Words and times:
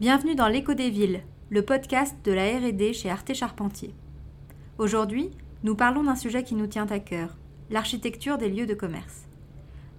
Bienvenue 0.00 0.36
dans 0.36 0.46
l'écho 0.46 0.74
des 0.74 0.90
villes, 0.90 1.24
le 1.50 1.62
podcast 1.62 2.14
de 2.22 2.30
la 2.30 2.56
R&D 2.56 2.92
chez 2.92 3.10
Arte 3.10 3.34
Charpentier. 3.34 3.92
Aujourd'hui, 4.78 5.32
nous 5.64 5.74
parlons 5.74 6.04
d'un 6.04 6.14
sujet 6.14 6.44
qui 6.44 6.54
nous 6.54 6.68
tient 6.68 6.86
à 6.86 7.00
cœur, 7.00 7.36
l'architecture 7.68 8.38
des 8.38 8.48
lieux 8.48 8.66
de 8.66 8.74
commerce. 8.74 9.26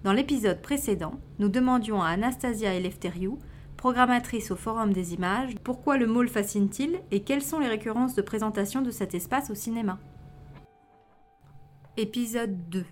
Dans 0.02 0.14
l'épisode 0.14 0.62
précédent, 0.62 1.20
nous 1.38 1.50
demandions 1.50 2.00
à 2.00 2.08
Anastasia 2.08 2.72
Eleftheriou, 2.72 3.40
programmatrice 3.76 4.50
au 4.50 4.56
Forum 4.56 4.94
des 4.94 5.12
images, 5.12 5.54
pourquoi 5.62 5.98
le 5.98 6.06
mall 6.06 6.28
fascine-t-il 6.28 6.98
et 7.10 7.20
quelles 7.20 7.42
sont 7.42 7.58
les 7.58 7.68
récurrences 7.68 8.14
de 8.14 8.22
présentation 8.22 8.80
de 8.80 8.90
cet 8.90 9.14
espace 9.14 9.50
au 9.50 9.54
cinéma. 9.54 9.98
Épisode 11.98 12.70
2 12.70 12.86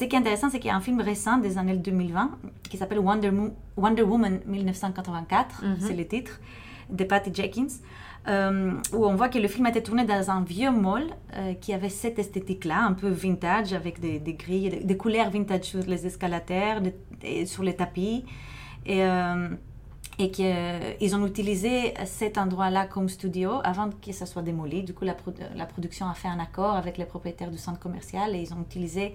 ce 0.00 0.06
qui 0.06 0.16
est 0.16 0.18
intéressant, 0.18 0.50
c'est 0.50 0.58
qu'il 0.58 0.68
y 0.68 0.72
a 0.72 0.76
un 0.76 0.80
film 0.80 1.00
récent 1.00 1.38
des 1.38 1.56
années 1.56 1.76
2020 1.76 2.30
qui 2.68 2.76
s'appelle 2.76 2.98
Wonder, 2.98 3.30
Wonder, 3.76 4.02
Woman 4.02 4.40
1984, 4.44 5.62
Mhm. 5.62 5.76
c'est 5.78 5.94
le 5.94 6.04
titre, 6.04 6.40
de 6.90 7.04
Patty 7.04 7.30
Jenkins, 7.32 7.68
euh, 8.26 8.72
où 8.92 9.06
on 9.06 9.14
voit 9.14 9.28
que 9.28 9.38
le 9.38 9.46
film 9.46 9.66
a 9.66 9.68
été 9.68 9.82
tourné 9.84 10.04
dans 10.04 10.30
un 10.32 10.42
vieux 10.42 10.72
mall 10.72 11.04
euh, 11.34 11.54
qui 11.54 11.72
avait 11.72 11.88
cette 11.90 12.18
esthétique-là, 12.18 12.82
un 12.84 12.92
peu 12.94 13.08
vintage, 13.08 13.72
avec 13.72 14.00
des, 14.00 14.18
des 14.18 14.34
grilles, 14.34 14.70
des, 14.70 14.80
des 14.82 14.96
couleurs 14.96 15.30
vintage 15.30 15.62
sur 15.66 15.80
les 15.86 16.04
escalators, 16.06 16.80
de- 16.80 16.92
et 17.22 17.46
sur 17.46 17.62
les 17.62 17.76
tapis. 17.76 18.24
Et, 18.86 19.04
euh, 19.04 19.48
et 20.18 20.30
qu'ils 20.30 21.16
ont 21.16 21.26
utilisé 21.26 21.94
cet 22.04 22.36
endroit-là 22.38 22.86
comme 22.86 23.08
studio 23.08 23.60
avant 23.64 23.90
que 23.90 24.12
ça 24.12 24.26
soit 24.26 24.42
démoli. 24.42 24.82
Du 24.84 24.92
coup, 24.94 25.04
la, 25.04 25.14
pro- 25.14 25.32
la 25.56 25.66
production 25.66 26.06
a 26.08 26.14
fait 26.14 26.28
un 26.28 26.38
accord 26.38 26.74
avec 26.74 26.98
les 26.98 27.04
propriétaires 27.04 27.50
du 27.50 27.58
centre 27.58 27.80
commercial 27.80 28.34
et 28.36 28.40
ils 28.40 28.52
ont 28.54 28.60
utilisé 28.60 29.12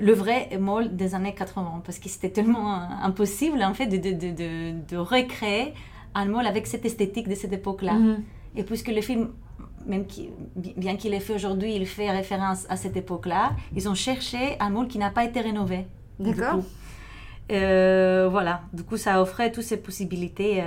le 0.00 0.12
vrai 0.12 0.48
mall 0.58 0.94
des 0.96 1.14
années 1.14 1.34
80 1.34 1.82
parce 1.84 1.98
que 1.98 2.08
c'était 2.08 2.30
tellement 2.30 2.74
euh, 2.74 2.78
impossible 3.02 3.62
en 3.62 3.74
fait 3.74 3.86
de, 3.86 3.96
de, 3.96 4.72
de, 4.88 4.96
recréer 4.96 5.74
un 6.14 6.26
mall 6.26 6.46
avec 6.46 6.66
cette 6.66 6.84
esthétique 6.84 7.28
de 7.28 7.34
cette 7.34 7.52
époque-là. 7.52 7.94
Mhm. 7.94 8.22
Et 8.56 8.64
puisque 8.64 8.88
le 8.88 9.00
film, 9.00 9.28
même 9.86 10.06
qui, 10.06 10.30
bien 10.76 10.96
qu'il 10.96 11.14
est 11.14 11.20
fait 11.20 11.34
aujourd'hui, 11.34 11.74
il 11.74 11.86
fait 11.86 12.10
référence 12.10 12.66
à 12.68 12.76
cette 12.76 12.96
époque-là, 12.96 13.52
ils 13.74 13.88
ont 13.88 13.94
cherché 13.94 14.56
un 14.60 14.70
mall 14.70 14.88
qui 14.88 14.98
n'a 14.98 15.10
pas 15.10 15.24
été 15.24 15.40
rénové. 15.40 15.86
D'accord. 16.18 16.60
Euh, 17.50 18.28
voilà, 18.30 18.62
du 18.74 18.82
coup, 18.82 18.96
ça 18.98 19.22
offrait 19.22 19.50
toutes 19.50 19.64
ces 19.64 19.78
possibilités 19.78 20.60
euh, 20.62 20.64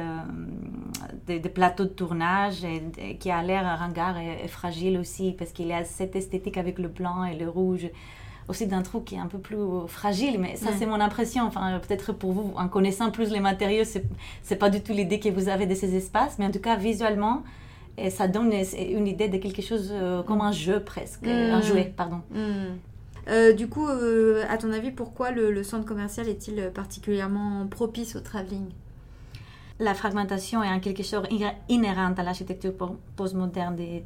de, 1.28 1.38
de 1.38 1.48
plateaux 1.48 1.84
de 1.84 1.90
tournage 1.90 2.64
et, 2.64 2.80
de- 2.80 3.18
qui 3.20 3.30
a 3.30 3.44
l'air 3.44 3.64
ringard 3.78 4.18
et, 4.18 4.40
et 4.44 4.48
fragile 4.48 4.98
aussi, 4.98 5.34
parce 5.38 5.52
qu'il 5.52 5.68
y 5.68 5.74
a 5.74 5.84
cette 5.84 6.16
esthétique 6.16 6.58
avec 6.58 6.80
le 6.80 6.88
blanc 6.88 7.24
et 7.24 7.36
le 7.38 7.48
rouge, 7.48 7.88
aussi 8.52 8.68
d'un 8.68 8.84
trou 8.84 9.00
qui 9.02 9.16
est 9.16 9.20
un 9.20 9.26
peu 9.28 9.40
plus 9.40 9.58
fragile, 9.88 10.40
mais 10.40 10.56
ça, 10.56 10.68
Ouais. 10.68 10.76
c'est 10.78 10.86
mon 10.86 11.00
impression. 11.02 11.44
Enfin, 11.46 11.80
peut-être 11.86 12.14
pour 12.14 12.32
vous, 12.34 12.54
en 12.56 12.68
connaissant 12.68 13.10
plus 13.12 13.30
les 13.32 13.40
matériaux, 13.40 13.84
c'est 13.84 14.06
c'est 14.44 14.56
pas 14.58 14.70
du 14.70 14.82
tout 14.82 14.94
l'idée 14.94 15.20
que 15.20 15.30
vous 15.30 15.50
avez 15.50 15.66
de 15.66 15.76
ces 15.76 15.96
espaces, 15.96 16.38
mais 16.38 16.46
en 16.46 16.52
tout 16.52 16.60
cas, 16.68 16.76
visuellement, 16.76 17.42
et 17.98 18.10
ça 18.10 18.28
donne 18.28 18.52
une 19.00 19.08
idée 19.08 19.28
de 19.30 19.38
quelque 19.38 19.62
chose 19.62 19.90
euh, 19.92 20.22
comme 20.24 20.42
un 20.42 20.52
jeu 20.52 20.80
presque, 20.82 21.26
un 21.28 21.60
Mm. 21.60 21.64
jouet, 21.64 21.94
pardon. 22.02 22.22
Hmm. 22.32 22.78
Euh, 23.28 23.54
du 23.54 23.68
coup, 23.68 23.88
euh, 23.88 24.44
à 24.50 24.58
ton 24.58 24.72
avis, 24.72 24.92
pourquoi 24.92 25.30
le, 25.32 25.52
le 25.52 25.64
centre 25.64 25.86
commercial 25.86 26.28
est-il 26.28 26.72
particulièrement 26.74 27.68
propice 27.68 28.16
au 28.16 28.20
travelling? 28.22 28.68
La 29.80 29.94
fragmentation 29.94 30.64
est 30.64 30.70
en 30.70 30.80
quelque 30.80 31.04
chose 31.04 31.24
inhé- 31.30 31.54
inhérente 31.70 32.18
à 32.20 32.24
l'architecture 32.24 32.74
po- 32.76 32.98
postmoderne 33.16 33.76
des, 33.76 34.04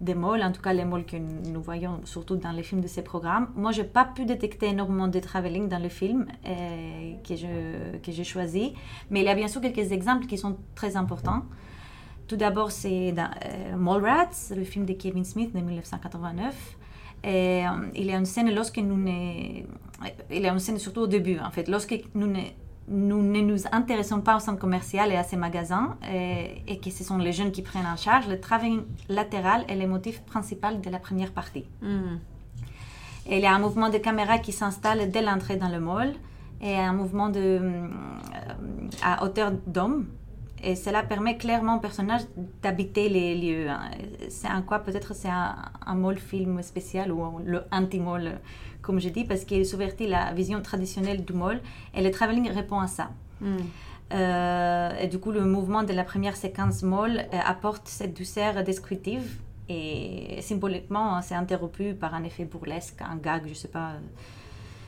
des, 0.00 0.14
malls, 0.14 0.42
en 0.42 0.52
tout 0.52 0.60
cas 0.60 0.72
les 0.72 0.84
malls 0.84 1.04
que 1.06 1.16
nous 1.16 1.62
voyons 1.62 2.00
surtout 2.04 2.36
dans 2.36 2.52
les 2.52 2.62
films 2.62 2.80
de 2.80 2.86
ces 2.88 3.02
programmes. 3.02 3.48
Moi, 3.54 3.72
je 3.72 3.82
n'ai 3.82 3.86
pas 3.88 4.04
pu 4.04 4.24
détecter 4.26 4.66
énormément 4.66 5.08
de 5.08 5.18
travelling 5.20 5.68
dans 5.68 5.78
le 5.82 5.88
film 5.88 6.26
euh, 6.46 7.14
que 7.26 7.36
je- 7.36 7.96
que 7.98 8.12
j'ai 8.12 8.24
choisi, 8.24 8.74
mais 9.10 9.20
il 9.20 9.26
y 9.26 9.28
a 9.28 9.34
bien 9.34 9.48
sûr 9.48 9.60
quelques 9.60 9.92
exemples 9.92 10.26
qui 10.26 10.36
sont 10.38 10.56
très 10.74 10.96
importants. 10.96 11.42
Tout 12.26 12.36
d'abord, 12.36 12.70
c'est 12.70 13.14
euh, 13.16 13.76
Mallrats, 13.76 14.30
le 14.56 14.64
film 14.64 14.84
de 14.86 14.94
Kevin 14.94 15.24
Smith 15.24 15.54
de 15.54 15.60
1989. 15.60 16.76
Et, 17.22 17.66
euh, 17.66 17.70
il 17.94 18.06
y 18.06 18.12
a 18.12 18.16
une 18.18 18.26
scène 18.26 18.54
lorsque 18.54 18.78
nous 18.78 18.96
ne... 18.96 19.62
Il 20.30 20.40
y 20.42 20.46
a 20.46 20.52
une 20.52 20.58
scène 20.58 20.78
surtout 20.78 21.02
au 21.02 21.06
début, 21.06 21.38
en 21.38 21.50
fait. 21.50 21.68
Lorsque 21.68 21.94
nous 22.14 22.26
nous 22.88 23.22
ne 23.22 23.40
nous 23.40 23.60
intéressons 23.72 24.20
pas 24.20 24.36
au 24.36 24.40
centre 24.40 24.58
commercial 24.58 25.10
et 25.10 25.16
à 25.16 25.24
ces 25.24 25.36
magasins, 25.36 25.96
et, 26.12 26.62
et 26.66 26.78
que 26.78 26.90
ce 26.90 27.02
sont 27.04 27.18
les 27.18 27.32
jeunes 27.32 27.52
qui 27.52 27.62
prennent 27.62 27.86
en 27.86 27.96
charge, 27.96 28.28
le 28.28 28.38
travail 28.40 28.80
latéral 29.08 29.64
est 29.68 29.76
le 29.76 29.86
motif 29.86 30.20
principal 30.22 30.80
de 30.80 30.90
la 30.90 30.98
première 30.98 31.32
partie. 31.32 31.64
Hmm. 31.82 32.18
Et 33.26 33.38
il 33.38 33.42
y 33.42 33.46
a 33.46 33.54
un 33.54 33.58
mouvement 33.58 33.88
de 33.88 33.98
caméra 33.98 34.38
qui 34.38 34.52
s'installe 34.52 35.10
dès 35.10 35.22
l'entrée 35.22 35.56
dans 35.56 35.68
le 35.68 35.80
mall 35.80 36.12
et 36.60 36.76
un 36.76 36.92
mouvement 36.92 37.28
de, 37.28 37.40
euh, 37.40 37.88
à 39.02 39.24
hauteur 39.24 39.52
d'homme. 39.66 40.06
Et 40.66 40.76
cela 40.76 41.02
permet 41.02 41.36
clairement 41.36 41.76
au 41.76 41.80
personnage 41.80 42.22
d'habiter 42.62 43.10
les 43.10 43.34
lieux. 43.34 43.68
hein. 43.68 43.90
C'est 44.30 44.48
en 44.48 44.62
quoi 44.62 44.78
peut-être 44.78 45.14
c'est 45.14 45.28
un, 45.28 45.56
un 45.84 45.94
mall 45.94 46.18
film 46.18 46.62
spécial 46.62 47.12
ou 47.12 47.38
le 47.44 47.62
anti-mall, 47.70 48.40
comme 48.80 48.98
je 48.98 49.10
dis, 49.10 49.24
parce 49.24 49.44
qu'il 49.44 49.66
subvertit 49.66 50.06
la 50.06 50.32
vision 50.32 50.62
traditionnelle 50.62 51.24
du 51.24 51.34
mall 51.34 51.60
et 51.94 52.02
le 52.02 52.10
travelling 52.10 52.50
répond 52.50 52.80
à 52.80 52.86
ça. 52.86 53.10
Hmm. 53.42 53.56
Euh, 54.12 54.90
et 55.00 55.08
du 55.08 55.18
coup, 55.18 55.32
le 55.32 55.44
mouvement 55.44 55.82
de 55.82 55.92
la 55.92 56.04
première 56.04 56.36
séquence 56.36 56.82
molle 56.82 57.18
euh, 57.18 57.38
apporte 57.44 57.88
cette 57.88 58.16
douceur 58.16 58.62
descriptive 58.62 59.38
et 59.68 60.38
symboliquement, 60.40 61.20
c'est 61.22 61.34
interrompu 61.34 61.94
par 61.94 62.14
un 62.14 62.24
effet 62.24 62.44
burlesque, 62.44 63.00
un 63.02 63.16
gag, 63.16 63.42
je 63.48 63.54
sais 63.54 63.68
pas. 63.68 63.92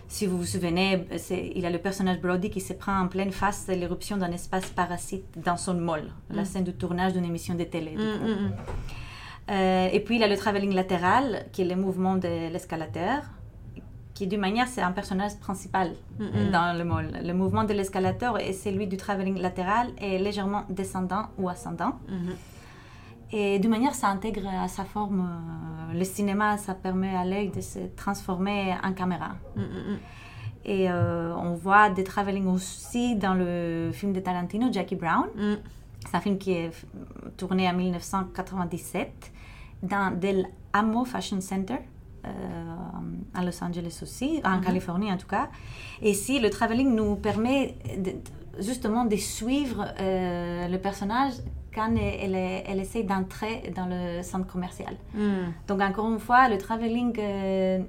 Si 0.09 0.27
vous 0.27 0.39
vous 0.39 0.45
souvenez, 0.47 1.05
il 1.31 1.59
y 1.61 1.67
a 1.67 1.71
le 1.71 1.79
personnage 1.79 2.21
Brody 2.21 2.49
qui 2.51 2.61
se 2.61 2.73
prend 2.73 2.97
en 3.01 3.09
pleine 3.09 3.33
face 3.33 3.67
l'éruption 3.69 4.17
d'un 4.17 4.31
espace 4.31 4.67
parasite 4.71 5.25
dans 5.45 5.57
son 5.57 5.75
molle, 5.75 6.09
la 6.31 6.43
Mm. 6.43 6.45
scène 6.45 6.65
de 6.65 6.71
tournage 6.71 7.13
d'une 7.13 7.25
émission 7.25 7.55
de 7.55 7.65
télé. 7.65 7.91
du 7.93 7.97
coup. 7.97 8.03
hmm, 8.03 8.47
hmm. 8.47 8.53
Euh, 9.51 9.89
et 9.93 10.01
puis 10.01 10.17
il 10.17 10.21
y 10.21 10.25
a 10.25 10.29
le 10.29 10.37
travelling 10.37 10.73
latéral, 10.75 11.47
qui 11.53 11.63
est 11.63 11.67
le 11.67 11.77
mouvement 11.77 12.17
de 12.17 12.51
l'escalateur, 12.53 13.23
qui 14.15 14.27
d'une 14.27 14.41
manière 14.41 14.67
c'est 14.67 14.81
un 14.83 14.93
personnage 14.93 15.37
principal 15.39 15.93
dans 16.53 16.77
le 16.77 16.85
mall. 16.85 17.21
Le 17.23 17.33
mouvement 17.35 17.65
de 17.65 17.73
l'escalator 17.73 18.39
et 18.41 18.53
celui 18.53 18.87
du 18.87 18.97
travelling 18.97 19.39
latéral 19.39 19.89
est 19.99 20.19
légèrement 20.19 20.65
descendant 20.69 21.27
ou 21.39 21.49
ascendant. 21.49 21.93
Mhm. 22.09 22.35
Et 23.33 23.59
d'une 23.59 23.71
manière, 23.71 23.95
ça 23.95 24.09
intègre 24.09 24.47
à 24.49 24.69
sa 24.69 24.85
forme 24.85 25.21
euh, 25.21 25.99
le 25.99 26.05
cinéma, 26.05 26.57
ça 26.59 26.75
permet 26.75 27.15
à 27.15 27.25
l'œil 27.25 27.51
de 27.51 27.61
se 27.61 27.81
transformer 27.97 28.75
en 28.85 28.93
caméra. 28.93 29.31
Hmm, 29.57 29.61
hmm, 29.63 29.65
hmm. 29.95 29.99
Et 30.65 30.91
euh, 30.91 31.35
on 31.37 31.55
voit 31.55 31.91
des 31.91 32.05
travelling 32.05 32.47
aussi 32.47 33.15
dans 33.17 33.35
le 33.35 33.91
film 33.93 34.13
de 34.13 34.21
Tarantino, 34.21 34.73
Jackie 34.73 34.97
Brown. 34.97 35.27
C'est 36.09 36.17
un 36.17 36.21
film 36.21 36.39
qui 36.39 36.53
est 36.53 36.71
tourné 37.37 37.69
en 37.69 37.75
1997 37.75 39.33
dans 39.83 40.17
Del 40.17 40.47
Amo 40.73 41.05
Fashion 41.05 41.41
Center 41.41 41.77
euh, 42.25 42.29
à 43.35 43.45
Los 43.45 43.63
Angeles 43.63 44.01
aussi, 44.03 44.41
en 44.45 44.57
Mhm. 44.57 44.61
Californie 44.63 45.13
en 45.13 45.17
tout 45.17 45.29
cas. 45.29 45.49
Et 46.03 46.11
ici, 46.11 46.41
le 46.41 46.51
travelling 46.51 46.95
nous 46.95 47.15
permet 47.17 47.77
de- 47.97 48.11
de- 48.11 48.17
justement 48.61 49.05
de 49.05 49.17
suivre 49.17 49.85
euh, 50.01 50.69
le 50.69 50.79
personnage 50.79 51.35
quand 51.77 51.95
elle, 51.95 52.35
elle, 52.35 52.63
elle 52.67 52.81
essaie 52.81 53.03
d'entrer 53.03 53.73
dans 53.77 53.87
le 53.87 54.23
centre 54.23 54.47
commercial. 54.47 54.95
Hmm. 55.15 55.53
Donc 55.69 55.81
encore 55.83 56.11
une 56.11 56.19
fois, 56.19 56.49
le 56.49 56.57
travelling 56.57 57.15
euh, 57.19 57.81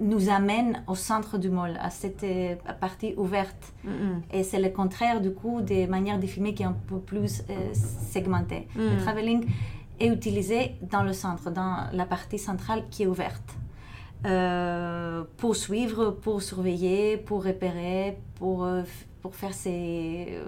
nous 0.00 0.30
amène 0.30 0.82
au 0.86 0.94
centre 0.94 1.36
du 1.36 1.50
mall, 1.50 1.76
à 1.82 1.90
cette 1.90 2.22
euh, 2.22 2.54
partie 2.80 3.14
ouverte. 3.16 3.72
Hmm, 3.84 3.90
hmm. 3.90 4.22
Et 4.32 4.44
c'est 4.44 4.60
le 4.60 4.70
contraire 4.70 5.20
du 5.20 5.32
coup 5.32 5.60
des 5.60 5.88
manières 5.88 6.20
de 6.20 6.26
filmer 6.26 6.54
qui 6.54 6.62
est 6.62 6.66
un 6.66 6.76
peu 6.86 6.98
plus 6.98 7.42
euh, 7.50 7.54
segmentée. 8.12 8.68
Le 8.76 8.96
Mm. 8.96 8.98
travelling 8.98 9.46
est 9.98 10.06
utilisé 10.06 10.76
dans 10.90 11.02
le 11.02 11.12
centre, 11.12 11.50
dans 11.50 11.88
la 11.92 12.06
partie 12.06 12.38
centrale 12.38 12.84
qui 12.90 13.02
est 13.02 13.06
ouverte. 13.06 13.50
Pour 15.36 15.54
suivre, 15.54 16.10
pour 16.10 16.42
surveiller, 16.42 17.16
pour 17.16 17.44
repérer, 17.44 18.18
pour, 18.34 18.66
pour 19.26 19.34
faire 19.34 19.54
ses... 19.54 20.38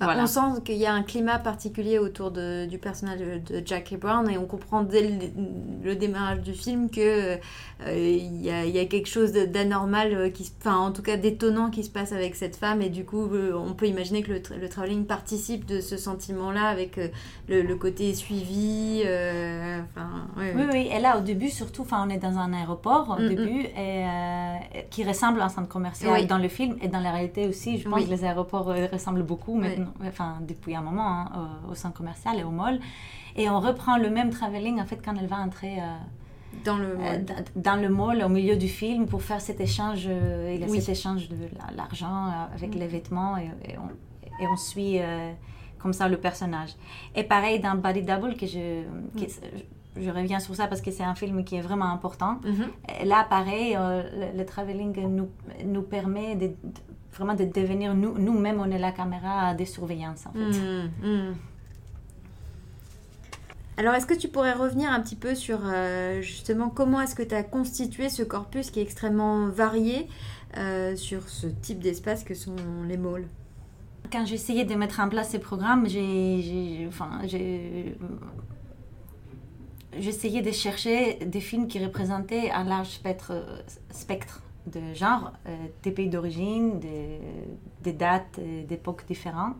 Voilà. 0.00 0.22
On 0.22 0.26
sent 0.26 0.62
qu'il 0.64 0.76
y 0.76 0.86
a 0.86 0.92
un 0.94 1.02
climat 1.02 1.38
particulier 1.38 1.98
autour 1.98 2.30
de- 2.30 2.66
du 2.66 2.78
personnage 2.78 3.20
de 3.20 3.62
Jackie 3.64 3.96
Brown 3.96 4.28
et 4.30 4.38
on 4.38 4.46
comprend 4.46 4.82
dès 4.82 5.02
le, 5.08 5.14
le 5.84 5.94
démarrage 5.96 6.40
du 6.40 6.54
film 6.54 6.90
que 6.90 7.36
euh, 7.36 7.38
y, 7.86 8.50
a, 8.50 8.64
il 8.64 8.70
y 8.74 8.78
a 8.78 8.84
quelque 8.86 9.08
chose 9.08 9.32
d'anormal, 9.32 10.12
euh, 10.14 10.30
qui, 10.30 10.50
enfin 10.60 10.76
en 10.76 10.90
tout 10.92 11.02
cas 11.02 11.16
d'étonnant 11.16 11.70
qui 11.70 11.84
se 11.84 11.90
passe 11.90 12.12
avec 12.12 12.34
cette 12.34 12.56
femme 12.56 12.82
et 12.82 12.88
du 12.88 13.04
coup 13.04 13.24
euh, 13.34 13.52
on 13.54 13.74
peut 13.74 13.86
imaginer 13.86 14.22
que 14.22 14.32
le, 14.32 14.38
tra- 14.40 14.58
le 14.58 14.68
travelling 14.68 15.04
participe 15.06 15.66
de 15.66 15.80
ce 15.80 15.96
sentiment-là 15.96 16.64
avec 16.68 16.96
le, 17.48 17.62
le 17.62 17.76
côté 17.76 18.14
suivi. 18.14 19.02
euh, 19.04 19.80
Enfin, 19.94 20.10
ouais, 20.36 20.52
Oui, 20.56 20.62
oui, 20.72 20.88
et 20.94 21.00
là 21.00 21.18
au 21.18 21.20
début 21.20 21.48
surtout, 21.50 21.82
enfin, 21.82 22.04
on 22.06 22.10
est 22.10 22.18
dans 22.18 22.38
un 22.38 22.52
aéroport 22.52 23.16
au 23.18 23.22
Mm, 23.22 23.28
début 23.28 23.60
et, 23.62 24.04
euh, 24.04 24.54
qui 24.90 25.04
ressemble 25.04 25.40
à 25.40 25.44
un 25.44 25.48
centre 25.48 25.68
commercial 25.68 26.12
Oui. 26.12 26.26
dans 26.26 26.38
le 26.38 26.48
film 26.48 26.76
et 26.82 26.88
dans 26.88 27.00
la 27.00 27.10
réalité 27.12 27.46
aussi. 27.46 27.78
Je 27.78 27.88
pense 27.88 28.00
Oui. 28.00 28.06
que 28.06 28.10
les 28.10 28.24
aéroports 28.24 28.66
ressemblent 28.92 29.22
beaucoup 29.22 29.54
maintenant, 29.54 29.89
enfin 30.06 30.38
depuis 30.46 30.74
un 30.74 30.82
moment 30.82 31.08
hein, 31.08 31.58
au, 31.66 31.72
au 31.72 31.74
centre 31.74 31.96
commercial 31.96 32.38
et 32.38 32.44
au 32.44 32.50
mall. 32.50 32.80
Et 33.36 33.48
on 33.48 33.60
reprend 33.60 33.96
le 33.96 34.10
même 34.10 34.30
travelling 34.30 34.80
en 34.80 34.86
fait 34.86 35.00
quand 35.04 35.14
elle 35.18 35.26
va 35.26 35.36
entrer 35.36 35.78
euh, 35.78 35.96
dans 36.64 36.76
le, 36.76 36.96
dans 37.54 37.80
le 37.80 37.88
mall, 37.88 38.22
au 38.22 38.28
milieu 38.28 38.56
du 38.56 38.68
film, 38.68 39.06
pour 39.06 39.22
faire 39.22 39.40
cet 39.40 39.60
échange, 39.60 40.04
il 40.04 40.60
y 40.60 40.64
a 40.64 40.68
cet 40.68 40.88
échange 40.88 41.28
de 41.28 41.36
l'argent 41.76 42.32
avec 42.52 42.74
mm. 42.74 42.78
les 42.78 42.86
vêtements 42.88 43.36
et, 43.36 43.50
on, 43.78 44.42
et 44.42 44.46
on, 44.48 44.56
suit 44.56 44.98
comme 45.78 45.92
ça 45.92 46.08
le 46.08 46.16
personnage. 46.16 46.70
Et 47.14 47.22
pareil 47.22 47.60
dans 47.60 47.76
Body 47.76 48.02
Double, 48.02 48.34
que 48.34 48.46
je, 48.46 48.82
mm. 48.82 49.26
je 49.96 50.10
reviens 50.10 50.40
sur 50.40 50.56
ça 50.56 50.66
parce 50.66 50.80
que 50.80 50.90
c'est 50.90 51.04
un 51.04 51.14
film 51.14 51.44
qui 51.44 51.54
est 51.54 51.60
vraiment 51.60 51.92
important. 51.92 52.40
Mm-hmm. 52.42 53.06
Là, 53.06 53.24
pareil, 53.30 53.78
le, 54.36 54.44
traveling 54.44 55.06
nous, 55.06 55.28
nous 55.64 55.82
permet 55.82 56.34
de, 56.34 56.50
vraiment 57.12 57.34
de 57.34 57.44
devenir 57.44 57.94
nous, 57.94 58.16
nous-mêmes, 58.18 58.60
on 58.60 58.70
est 58.70 58.78
la 58.78 58.92
caméra 58.92 59.54
des 59.54 59.66
surveillances 59.66 60.26
en 60.26 60.32
fait. 60.32 60.58
Mm, 60.58 60.90
mm. 61.02 61.34
Alors, 63.80 63.94
est-ce 63.94 64.04
que 64.04 64.14
tu 64.14 64.28
pourrais 64.28 64.52
revenir 64.52 64.92
un 64.92 65.00
petit 65.00 65.16
peu 65.16 65.34
sur 65.34 65.60
euh, 65.64 66.20
justement 66.20 66.68
comment 66.68 67.00
est-ce 67.00 67.14
que 67.14 67.22
tu 67.22 67.34
as 67.34 67.42
constitué 67.42 68.10
ce 68.10 68.22
corpus 68.22 68.70
qui 68.70 68.80
est 68.80 68.82
extrêmement 68.82 69.48
varié 69.48 70.06
euh, 70.58 70.96
sur 70.96 71.26
ce 71.30 71.46
type 71.46 71.78
d'espace 71.78 72.22
que 72.22 72.34
sont 72.34 72.56
les 72.86 72.98
malls? 72.98 73.26
Quand 74.12 74.26
j'ai 74.26 74.34
essayé 74.34 74.64
de 74.66 74.74
mettre 74.74 75.00
en 75.00 75.08
place 75.08 75.30
ces 75.30 75.38
programmes, 75.38 75.88
j'ai, 75.88 76.84
enfin, 76.88 77.20
j'ai, 77.24 77.96
j'essayais 79.98 80.42
de 80.42 80.50
chercher 80.50 81.14
des 81.24 81.40
films 81.40 81.66
qui 81.66 81.82
représentaient 81.82 82.50
un 82.50 82.64
large 82.64 82.90
spectre, 82.90 83.32
spectre 83.90 84.42
de 84.66 84.94
genre, 84.94 85.32
euh, 85.46 85.56
des 85.82 85.90
pays 85.90 86.08
d'origine, 86.08 86.80
des, 86.80 87.92
dates, 87.92 88.38
euh, 88.38 88.64
d'époques 88.64 89.04
différentes, 89.06 89.56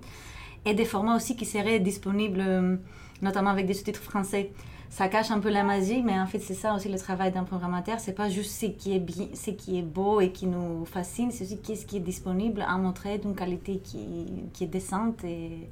et 0.64 0.74
des 0.74 0.84
formats 0.84 1.16
aussi 1.16 1.36
qui 1.36 1.44
seraient 1.46 1.80
disponibles, 1.80 2.40
euh, 2.40 2.76
notamment 3.22 3.50
avec 3.50 3.66
des 3.66 3.74
sous-titres 3.74 4.02
français. 4.02 4.52
Ça 4.90 5.08
cache 5.08 5.30
un 5.30 5.38
peu 5.38 5.50
la 5.50 5.62
magie, 5.62 6.02
mais 6.02 6.18
en 6.18 6.26
fait, 6.26 6.40
c'est 6.40 6.54
ça 6.54 6.74
aussi 6.74 6.88
le 6.88 6.98
travail 6.98 7.30
d'un 7.30 7.44
programmateur. 7.44 8.00
C'est 8.00 8.12
pas 8.12 8.28
juste 8.28 8.50
ce 8.50 8.66
qui 8.66 8.94
est 8.94 8.98
bien, 8.98 9.28
ce 9.34 9.50
qui 9.50 9.78
est 9.78 9.82
beau 9.82 10.20
et 10.20 10.32
qui 10.32 10.46
nous 10.46 10.84
fascine, 10.84 11.30
c'est 11.30 11.44
aussi 11.44 11.60
qu'est-ce 11.60 11.86
qui 11.86 11.98
est 11.98 12.00
disponible 12.00 12.64
à 12.66 12.76
montrer 12.76 13.18
d'une 13.18 13.36
qualité 13.36 13.78
qui, 13.78 14.26
est 14.60 14.66
décente 14.66 15.22
et, 15.22 15.70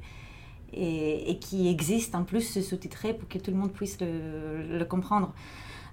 qui 1.41 1.67
existe 1.67 2.15
en 2.15 2.23
plus 2.23 2.61
sous-titré 2.61 3.13
pour 3.13 3.27
que 3.27 3.39
tout 3.39 3.51
le 3.51 3.57
monde 3.57 3.73
puisse 3.73 3.97
le 3.99 4.83
comprendre. 4.85 5.33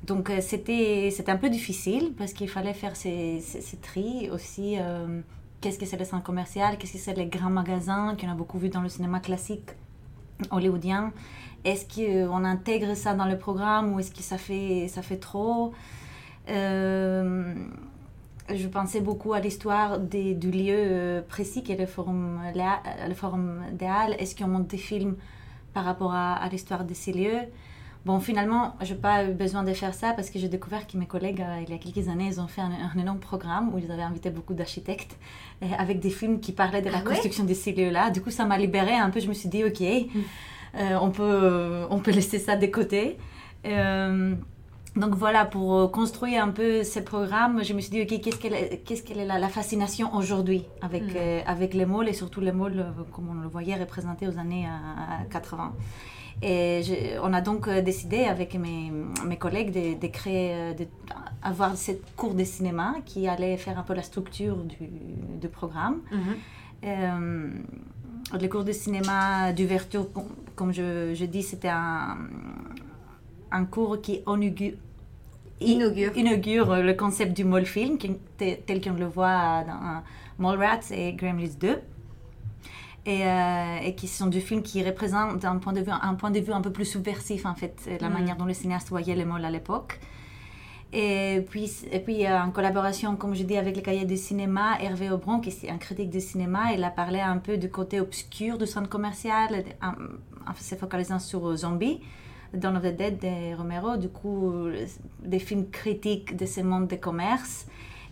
Donc 0.06 0.30
euh, 0.30 0.40
c'était 0.40 1.10
un 1.28 1.36
peu 1.36 1.50
difficile 1.50 2.12
parce 2.16 2.32
qu'il 2.32 2.48
fallait 2.48 2.74
faire 2.74 2.94
ces, 2.94 3.40
ces, 3.40 3.76
tri 3.78 4.30
aussi. 4.30 4.76
Euh, 4.78 5.20
qu'est-ce 5.60 5.78
que 5.78 5.86
c'est 5.86 5.96
le 5.96 6.04
centre 6.04 6.22
commercial 6.22 6.78
Qu'est-ce 6.78 6.92
que 6.92 6.98
c'est 6.98 7.14
les 7.14 7.26
grands 7.26 7.50
magasins 7.50 8.16
qu'on 8.18 8.30
a 8.30 8.34
beaucoup 8.34 8.58
vu 8.58 8.68
dans 8.68 8.82
le 8.82 8.88
cinéma 8.88 9.18
classique 9.18 9.70
hollywoodien 10.50 11.12
Est-ce 11.64 11.86
qu'on 11.86 12.44
intègre 12.44 12.94
ça 12.94 13.14
dans 13.14 13.24
le 13.26 13.36
programme 13.36 13.94
ou 13.94 14.00
est-ce 14.00 14.12
que 14.12 14.22
ça 14.22 14.38
fait, 14.38 14.86
ça 14.88 15.02
fait 15.02 15.16
trop? 15.16 15.72
Euh, 16.48 17.52
Je 18.54 18.68
pensais 18.68 19.00
beaucoup 19.00 19.32
à 19.32 19.40
l'histoire 19.40 19.98
du 19.98 20.50
lieu 20.52 21.24
précis 21.28 21.64
qui 21.64 21.72
est 21.72 21.76
le 21.76 21.86
Forum, 21.86 22.40
le 22.54 23.14
forum 23.14 23.62
des 23.72 23.86
Halles. 23.86 24.14
Est-ce 24.20 24.36
qu'on 24.36 24.46
monte 24.46 24.68
des 24.68 24.78
films 24.78 25.16
par 25.74 25.84
rapport 25.84 26.14
à 26.14 26.48
l'histoire 26.48 26.84
de 26.84 26.94
ces 26.94 27.12
lieux? 27.12 27.42
Bon, 28.06 28.20
finalement, 28.20 28.76
je 28.82 28.94
n'ai 28.94 29.00
pas 29.00 29.24
eu 29.24 29.32
besoin 29.32 29.64
de 29.64 29.72
faire 29.72 29.92
ça 29.92 30.12
parce 30.12 30.30
que 30.30 30.38
j'ai 30.38 30.48
découvert 30.48 30.86
que 30.86 30.96
mes 30.96 31.06
collègues, 31.06 31.40
euh, 31.40 31.64
il 31.66 31.70
y 31.70 31.74
a 31.74 31.78
quelques 31.78 32.08
années, 32.08 32.28
ils 32.28 32.40
ont 32.40 32.46
fait 32.46 32.60
un, 32.60 32.96
énorme 32.96 33.18
programme 33.18 33.74
où 33.74 33.78
ils 33.78 33.90
avaient 33.90 34.02
invité 34.02 34.30
beaucoup 34.30 34.54
d'architectes 34.54 35.16
euh, 35.64 35.66
avec 35.76 35.98
des 35.98 36.10
films 36.10 36.38
qui 36.38 36.52
parlaient 36.52 36.82
de 36.82 36.88
la 36.88 36.98
ah 36.98 37.00
construction 37.00 37.42
de 37.42 37.52
ces 37.52 37.72
lieux-là. 37.72 38.12
Du 38.12 38.22
coup, 38.22 38.30
ça 38.30 38.44
m'a 38.44 38.58
libéré 38.58 38.92
un 38.92 39.10
peu. 39.10 39.18
Je 39.18 39.26
me 39.26 39.34
suis 39.34 39.48
dit, 39.48 39.64
OK, 39.64 39.80
mm. 39.80 40.20
euh, 40.76 40.98
on, 41.02 41.10
peut, 41.10 41.84
on 41.90 41.98
peut 41.98 42.10
laisser 42.12 42.38
ça 42.38 42.54
de 42.54 42.66
côté. 42.66 43.18
Donc 44.96 45.14
voilà, 45.14 45.44
pour 45.44 45.90
construire 45.90 46.42
un 46.42 46.50
peu 46.50 46.82
ce 46.82 47.00
programme, 47.00 47.62
je 47.62 47.72
me 47.74 47.80
suis 47.80 47.90
dit, 47.90 48.02
OK, 48.02 48.20
qu'est-ce 48.20 49.02
qu'elle 49.02 49.18
est, 49.20 49.26
la, 49.26 49.48
fascination 49.48 50.14
aujourd'hui 50.14 50.64
avec, 50.80 51.02
mm. 51.02 51.42
avec 51.46 51.74
les 51.74 51.86
malls 51.86 52.08
et 52.08 52.12
surtout 52.12 52.40
les 52.40 52.52
malls, 52.52 52.84
comme 53.12 53.28
on 53.28 53.34
le 53.34 53.48
voyait, 53.48 53.76
représentés 53.76 54.26
aux 54.26 54.38
années 54.38 54.66
80. 55.30 55.72
Et 56.42 56.82
on 57.22 57.32
a 57.32 57.40
donc 57.40 57.66
euh, 57.66 57.80
décidé 57.80 58.24
avec 58.24 58.54
mes, 58.54 58.92
mes 59.24 59.38
collègues 59.38 59.72
de, 59.72 59.98
de 59.98 60.06
créer, 60.12 60.52
euh, 60.54 60.74
d'avoir 61.42 61.76
cette 61.76 62.14
cours 62.14 62.34
de 62.34 62.44
cinéma 62.44 62.96
qui 63.06 63.26
allait 63.26 63.56
faire 63.56 63.78
un 63.78 63.82
peu 63.82 63.94
la 63.94 64.02
structure 64.02 64.56
du, 64.56 64.86
du 65.40 65.48
programme. 65.48 66.00
Mhm. 66.12 66.18
Euh, 66.84 67.50
le 68.38 68.48
cours 68.48 68.64
de 68.64 68.72
cinéma 68.72 69.52
d'ouverture, 69.54 70.08
comme 70.54 70.72
je, 70.72 71.14
je 71.14 71.24
dis, 71.24 71.42
c'était 71.42 71.68
un, 71.68 72.18
un 73.50 73.64
cours 73.64 74.02
qui 74.02 74.20
inaugure, 74.26 74.74
inaugure. 75.60 76.16
inaugure 76.16 76.76
le 76.76 76.94
concept 76.94 77.36
du 77.36 77.44
mall 77.44 77.66
film, 77.66 77.98
tel 78.38 78.80
qu'on 78.80 78.94
le 78.94 79.06
voit 79.06 79.64
dans 79.64 80.02
Mallrats 80.38 80.90
et 80.90 81.12
Gremlins 81.14 81.54
2 81.58 81.80
et, 83.06 83.24
euh, 83.24 83.78
et, 83.82 83.94
qui 83.94 84.08
sont 84.08 84.26
des 84.26 84.40
films 84.40 84.62
qui 84.62 84.82
représentent 84.82 85.44
un 85.44 85.58
point 85.58 85.72
de 85.72 85.80
vue 85.80 85.92
un, 85.92 86.14
point 86.14 86.30
de 86.30 86.40
vue 86.40 86.52
un 86.52 86.60
peu 86.60 86.72
plus 86.72 86.84
subversif 86.84 87.46
en 87.46 87.54
fait, 87.54 87.88
la 88.00 88.08
mm. 88.08 88.12
manière 88.12 88.36
dont 88.36 88.44
les 88.44 88.54
cinéastes 88.54 88.88
voyaient 88.88 89.14
les 89.14 89.24
malls 89.24 89.44
à 89.44 89.50
l'époque. 89.50 90.00
Et 90.92 91.44
puis, 91.50 91.70
et 91.90 91.98
puis 91.98 92.26
en 92.28 92.50
collaboration, 92.50 93.16
comme 93.16 93.34
je 93.34 93.42
dis, 93.42 93.56
avec 93.56 93.76
le 93.76 93.82
cahier 93.82 94.04
de 94.04 94.16
cinéma, 94.16 94.80
Hervé 94.80 95.10
Aubron, 95.10 95.40
qui 95.40 95.50
est 95.50 95.68
un 95.70 95.78
critique 95.78 96.10
de 96.10 96.20
cinéma, 96.20 96.72
il 96.72 96.82
a 96.84 96.90
parlé 96.90 97.20
un 97.20 97.38
peu 97.38 97.58
du 97.58 97.68
côté 97.68 98.00
obscur 98.00 98.56
du 98.56 98.66
centre 98.66 98.88
commercial, 98.88 99.64
en, 99.82 99.90
en 100.50 100.54
se 100.54 100.74
focalisant 100.76 101.18
sur 101.18 101.54
Zombie, 101.56 102.00
Dawn 102.54 102.76
of 102.76 102.82
the 102.82 102.96
Dead 102.96 103.18
de 103.18 103.56
Romero, 103.56 103.96
du 103.96 104.08
coup, 104.08 104.68
des 105.22 105.38
films 105.38 105.68
critiques 105.70 106.36
de 106.36 106.46
ce 106.46 106.60
monde 106.60 106.88
de 106.88 106.96
commerce 106.96 107.66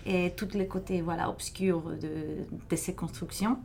et 0.06 0.32
tous 0.36 0.54
les 0.54 0.66
côtés 0.66 1.00
voilà, 1.00 1.30
obscurs 1.30 1.82
de, 2.00 2.76
ces 2.76 2.94
constructions. 2.94 3.58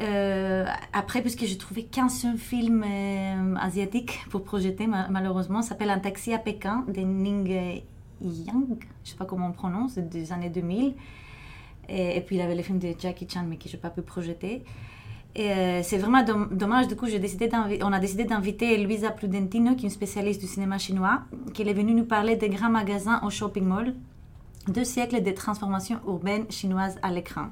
Euh, 0.00 0.66
après, 0.92 1.20
puisque 1.20 1.44
j'ai 1.44 1.58
trouvé 1.58 1.84
qu'un 1.84 2.08
seul 2.08 2.36
film 2.36 2.84
euh, 2.86 3.54
asiatique 3.56 4.20
pour 4.30 4.42
projeter, 4.42 4.86
malheureusement, 4.86 5.62
s'appelle 5.62 5.90
Un 5.90 5.98
taxi 5.98 6.32
à 6.32 6.38
Pékin 6.38 6.84
de 6.88 7.00
Ning 7.00 7.82
Yang, 8.20 8.86
je 9.04 9.10
sais 9.10 9.16
pas 9.16 9.24
comment 9.24 9.48
on 9.48 9.52
prononce, 9.52 9.98
des 9.98 10.32
années 10.32 10.50
2000. 10.50 10.94
Et, 11.88 12.20
puis 12.20 12.36
il 12.36 12.42
avait 12.42 12.54
le 12.54 12.62
film 12.62 12.78
de 12.78 12.94
Jackie 12.98 13.26
Chan, 13.28 13.44
mais 13.48 13.56
que 13.56 13.68
je 13.68 13.76
n'ai 13.76 13.80
pas 13.80 13.90
pu 13.90 14.02
projeter. 14.02 14.64
Euh, 15.38 15.80
c'est 15.82 15.96
vraiment 15.96 16.22
dommage, 16.50 16.88
du 16.88 16.96
coup, 16.96 17.06
décidé 17.06 17.48
on 17.82 17.92
a 17.92 17.98
décidé 17.98 18.24
d'inviter 18.24 18.76
Luisa 18.76 19.10
Prudentino, 19.10 19.74
qui 19.74 19.86
est 19.86 19.88
une 19.88 19.90
spécialiste 19.90 20.40
du 20.40 20.46
cinéma 20.46 20.78
chinois, 20.78 21.22
qui 21.54 21.62
est 21.62 21.72
venue 21.72 21.94
nous 21.94 22.04
parler 22.04 22.36
des 22.36 22.50
grands 22.50 22.68
magasins 22.68 23.20
au 23.24 23.30
shopping 23.30 23.64
mall, 23.64 23.94
deux 24.68 24.84
siècles 24.84 25.22
de 25.22 25.30
transformation 25.30 26.00
urbaine 26.06 26.44
chinoise 26.50 26.98
à 27.02 27.10
l'écran 27.10 27.48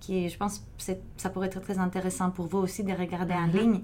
qui 0.00 0.30
je 0.30 0.36
pense 0.38 0.64
que 0.78 0.92
ça 1.18 1.28
pourrait 1.28 1.48
être 1.48 1.60
très 1.60 1.78
intéressant 1.78 2.30
pour 2.30 2.46
vous 2.46 2.56
aussi 2.56 2.82
de 2.82 2.92
regarder 2.92 3.34
en 3.34 3.48
mhm. 3.48 3.52
ligne. 3.52 3.80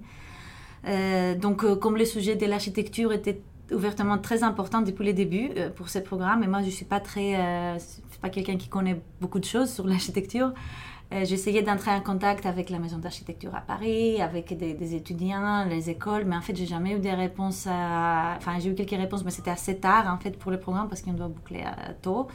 Euh, 0.86 1.34
donc, 1.34 1.62
euh, 1.62 1.76
comme 1.76 1.98
le 1.98 2.06
sujet 2.06 2.36
de 2.36 2.46
l'architecture 2.46 3.12
était 3.12 3.42
ouvertement 3.70 4.16
très 4.16 4.42
important 4.42 4.80
depuis 4.80 5.04
le 5.04 5.12
début 5.12 5.50
pour 5.74 5.90
ce 5.90 5.98
programme, 5.98 6.42
et 6.42 6.46
moi 6.46 6.60
je 6.62 6.66
ne 6.66 6.70
suis 6.70 6.84
pas 6.84 7.00
très, 7.00 7.76
pas 8.22 8.28
quelqu'un 8.28 8.56
qui 8.56 8.68
connaît 8.68 9.00
beaucoup 9.20 9.40
de 9.40 9.44
choses 9.44 9.70
sur 9.72 9.86
l'architecture. 9.86 10.52
J'essayais 11.12 11.62
d'entrer 11.62 11.92
en 11.92 12.00
contact 12.00 12.46
avec 12.46 12.68
la 12.68 12.80
maison 12.80 12.98
d'architecture 12.98 13.54
à 13.54 13.60
Paris, 13.60 14.20
avec 14.20 14.56
des, 14.58 14.94
étudiants, 14.94 15.64
les 15.64 15.88
écoles, 15.88 16.24
mais 16.26 16.36
en 16.36 16.40
fait, 16.40 16.56
j'ai 16.56 16.66
jamais 16.66 16.94
eu 16.94 16.98
des 16.98 17.14
réponses. 17.14 17.68
Enfin, 17.68 18.58
j'ai 18.58 18.70
eu 18.70 18.74
quelques 18.74 18.90
réponses, 18.90 19.24
mais 19.24 19.30
c'était 19.30 19.52
assez 19.52 19.76
tard 19.78 20.12
en 20.12 20.18
fait 20.18 20.36
pour 20.36 20.50
le 20.50 20.58
programme 20.58 20.88
parce 20.88 21.02
qu'on 21.02 21.12
doit 21.12 21.28
boucler 21.28 21.62
à, 21.62 21.94
tôt. 21.94 22.26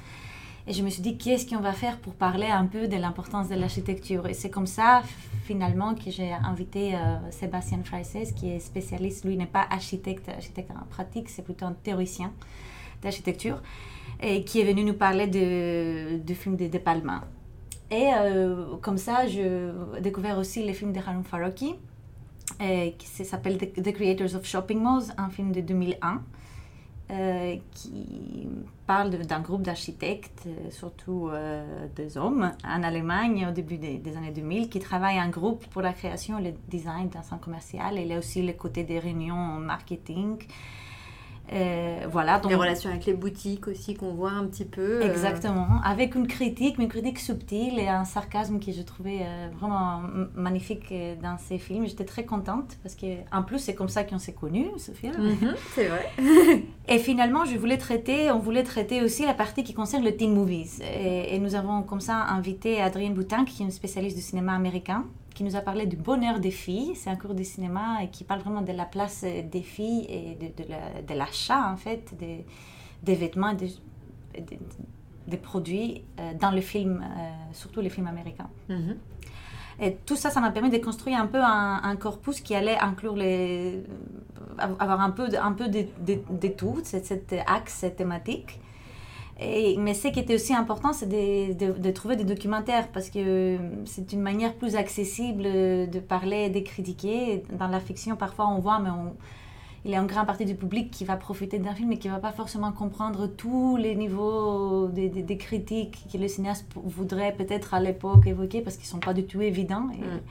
Et 0.68 0.74
je 0.74 0.84
me 0.84 0.90
suis 0.90 1.02
dit, 1.02 1.18
qu'est-ce 1.18 1.48
qu'on 1.48 1.60
va 1.60 1.74
faire 1.74 1.98
pour 1.98 2.14
parler 2.14 2.48
un 2.48 2.66
peu 2.66 2.88
de 2.88 2.96
l'importance 2.96 3.50
de 3.50 3.56
l'architecture? 3.56 4.28
Et 4.28 4.34
c'est 4.34 4.50
comme 4.50 4.68
ça, 4.68 5.02
finalement, 5.44 5.94
que 5.96 6.10
j'ai 6.10 6.32
invité 6.32 6.96
euh, 6.96 7.18
Sébastien 7.32 7.80
Fraises, 7.84 8.32
qui 8.36 8.52
est 8.52 8.60
spécialiste, 8.60 9.26
lui 9.26 9.36
n'est 9.36 9.48
pas 9.48 9.66
architecte, 9.70 10.30
architecte 10.30 10.72
en 10.72 10.86
pratique, 10.86 11.30
c'est 11.30 11.42
plutôt 11.42 11.66
un 11.66 11.74
théoricien 11.74 12.32
d'architecture, 13.02 13.60
et 14.22 14.44
qui 14.44 14.62
est 14.62 14.64
venu 14.64 14.84
nous 14.84 14.94
parler 14.94 15.28
de, 15.28 16.20
du 16.20 16.36
film 16.36 16.56
de 16.56 16.68
De 16.68 16.78
Palma. 16.78 17.24
Et 17.92 18.10
euh, 18.14 18.78
comme 18.82 18.98
ça, 18.98 19.28
j'ai 19.28 19.70
découvert 20.02 20.38
aussi 20.38 20.64
les 20.64 20.74
films 20.74 20.94
de 20.94 21.00
Harun 21.00 21.24
Farocki, 21.24 21.76
qui 22.58 23.08
s'appelle 23.26 23.58
The 23.58 23.92
Creators 23.94 24.36
of 24.36 24.46
Shopping 24.46 24.82
Malls, 24.82 25.14
un 25.18 25.30
film 25.30 25.52
de 25.52 25.62
2001. 25.62 26.22
Euh, 27.12 27.58
qui 27.74 28.48
parle 28.88 29.10
d'un 29.10 29.42
groupe 29.42 29.64
d'architectes, 29.64 30.44
euh, 30.48 30.72
surtout 30.72 31.28
euh, 31.28 31.86
des 31.94 32.18
hommes, 32.18 32.54
en 32.64 32.84
Allemagne 32.84 33.48
au 33.50 33.52
début 33.52 33.78
des, 33.78 34.16
années 34.16 34.32
2000, 34.32 34.70
qui 34.70 34.80
travaillent 34.80 35.20
en 35.20 35.28
groupe 35.28 35.66
pour 35.72 35.82
la 35.82 35.92
création 35.92 36.40
et 36.40 36.44
le 36.44 36.54
design 36.70 37.10
d'un 37.10 37.22
centre 37.22 37.44
commercial. 37.44 37.98
Et 37.98 38.14
a 38.14 38.18
aussi 38.18 38.42
le 38.42 38.54
côté 38.54 38.86
des 38.86 38.98
réunions 38.98 39.36
marketing. 39.60 40.38
Voilà, 42.10 42.40
donc, 42.40 42.52
les 42.52 42.58
relations 42.58 42.90
avec 42.90 43.06
les 43.06 43.14
boutiques 43.14 43.68
aussi 43.68 43.96
qu'on 43.96 44.14
voit 44.14 44.32
un 44.32 44.46
petit 44.46 44.66
peu. 44.66 45.02
Exactement, 45.02 45.68
avec 45.84 46.16
une 46.16 46.28
critique, 46.28 46.78
mais 46.78 46.86
une 46.86 46.90
critique 46.90 47.20
subtile 47.20 47.80
et 47.80 47.88
un 47.88 48.06
sarcasme 48.06 48.60
que 48.60 48.72
je 48.72 48.82
trouvais 48.82 49.26
vraiment 49.60 50.02
magnifique 50.36 50.94
dans 51.22 51.38
ces 51.38 51.58
films. 51.58 51.86
J'étais 51.88 52.06
très 52.06 52.26
contente 52.26 52.78
parce 52.84 52.96
que 52.96 53.06
en 53.32 53.44
plus 53.44 53.60
c'est 53.60 53.76
comme 53.76 53.90
ça 53.90 54.04
qu'on 54.04 54.20
s'est 54.20 54.34
connus, 54.34 54.68
Sophia. 54.78 55.12
Mhm, 55.12 55.56
c'est 55.76 55.88
vrai. 55.88 56.12
et 56.88 57.00
finalement, 57.00 57.46
je 57.46 57.58
voulais 57.58 57.78
traiter, 57.78 58.32
on 58.32 58.40
voulait 58.40 58.64
traiter 58.64 59.02
aussi 59.02 59.26
la 59.26 59.34
partie 59.34 59.64
qui 59.64 59.74
concerne 59.74 60.04
le 60.04 60.16
teen 60.16 60.34
movies. 60.34 60.82
Et, 60.82 61.36
et 61.36 61.40
nous 61.40 61.56
avons 61.56 61.84
comme 61.84 62.02
ça 62.02 62.16
invité 62.16 62.82
Adrienne 62.82 63.14
Boutin, 63.14 63.46
qui 63.46 63.62
est 63.62 63.66
une 63.66 63.72
spécialiste 63.72 64.16
du 64.16 64.24
cinéma 64.24 64.54
américain 64.54 65.06
qui 65.42 65.46
nous 65.48 65.56
a 65.56 65.62
parlé 65.62 65.88
du 65.88 65.96
bonheur 65.96 66.40
des 66.40 66.52
filles. 66.52 66.96
C'est 66.96 67.10
un 67.10 67.16
cours 67.16 67.34
de 67.34 67.42
cinéma 67.42 68.04
et 68.04 68.10
qui 68.10 68.24
parle 68.24 68.42
vraiment 68.42 68.62
de 68.62 68.72
la 68.72 68.86
place 68.86 69.24
des 69.24 69.64
filles 69.64 70.06
et 70.08 70.38
de, 70.38 71.14
l'achat, 71.16 71.72
en 71.72 71.78
fait, 71.78 72.16
des, 72.20 72.46
des 73.02 73.16
vêtements, 73.16 73.56
des, 73.56 73.74
des, 75.26 75.38
produits 75.38 76.04
euh, 76.20 76.34
dans 76.40 76.52
le 76.52 76.62
film, 76.62 77.02
euh, 77.04 77.32
surtout 77.54 77.82
les 77.82 77.90
films 77.90 78.06
américains. 78.06 78.52
Mm-hmm. 78.70 78.96
Et 79.80 79.96
tout 80.06 80.16
ça, 80.16 80.30
ça 80.30 80.42
m'a 80.42 80.52
permis 80.52 80.70
de 80.70 80.78
construire 80.78 81.20
un 81.20 81.26
peu 81.26 81.42
un, 81.42 81.96
corpus 81.96 82.40
qui 82.40 82.54
allait 82.54 82.78
inclure 82.78 83.16
les. 83.16 83.84
avoir 84.60 85.02
un 85.02 85.10
peu, 85.10 85.28
un 85.42 85.54
peu 85.54 85.70
de, 85.70 85.88
de, 86.06 86.48
tout, 86.50 86.82
cet, 86.84 87.08
cet 87.08 87.34
axe 87.48 87.86
thématique 87.98 88.60
mais 89.78 89.94
ce 89.94 90.08
qui 90.10 90.20
était 90.20 90.36
aussi 90.36 90.54
important, 90.54 90.94
c'est 90.94 91.08
de, 91.08 91.72
de, 91.78 91.92
trouver 91.92 92.16
des 92.16 92.24
documentaires 92.24 92.88
parce 92.90 93.10
que 93.10 93.58
c'est 93.86 94.14
une 94.14 94.22
manière 94.22 94.54
plus 94.54 94.76
accessible 94.76 95.44
de 95.44 96.00
parler, 96.00 96.50
de 96.50 96.60
critiquer. 96.60 97.44
Dans 97.52 97.68
la 97.68 97.80
fiction, 97.80 98.16
parfois 98.16 98.48
on 98.48 98.60
voit, 98.60 98.80
mais 98.80 98.90
il 99.84 99.92
y 99.92 99.96
a 99.96 100.00
une 100.00 100.08
grande 100.08 100.28
partie 100.28 100.46
du 100.46 100.56
public 100.56 100.92
qui 100.92 101.06
va 101.06 101.16
profiter 101.16 101.58
d'un 101.58 101.74
film 101.74 101.92
et 101.92 101.98
qui 101.98 102.08
ne 102.08 102.14
va 102.14 102.20
pas 102.20 102.32
forcément 102.32 102.72
comprendre 102.72 103.26
tous 103.26 103.78
les 103.78 103.96
niveaux 103.96 104.88
des, 104.88 105.10
des, 105.10 105.38
critiques 105.38 106.06
que 106.12 106.18
le 106.20 106.28
cinéaste 106.28 106.68
voudrait 106.76 107.34
peut-être 107.34 107.74
à 107.74 107.80
l'époque 107.80 108.28
évoquer 108.28 108.62
parce 108.62 108.76
qu'ils 108.76 108.86
ne 108.86 108.92
sont 108.92 109.00
pas 109.00 109.14
du 109.14 109.26
tout 109.26 109.42
évidents. 109.42 109.90
Et 109.94 110.02
mm. 110.02 110.22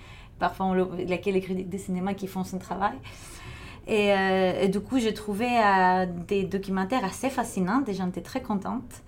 Parfois, 0.40 0.74
il 0.98 1.08
y 1.08 1.12
a 1.12 1.18
que 1.18 1.28
les 1.28 1.42
critiques 1.42 1.68
de 1.68 1.76
cinéma 1.76 2.14
qui 2.14 2.26
font 2.26 2.44
son 2.44 2.58
travail. 2.58 2.94
Euh, 3.88 4.62
et, 4.62 4.68
du 4.68 4.80
coup, 4.80 4.98
j'ai 4.98 5.14
trouvé 5.14 5.46
euh, 5.46 6.06
des 6.28 6.44
documentaires 6.44 7.04
assez 7.04 7.30
fascinants. 7.30 7.80
Déjà, 7.80 8.04
j'étais 8.04 8.20
très 8.20 8.42
contente. 8.42 9.02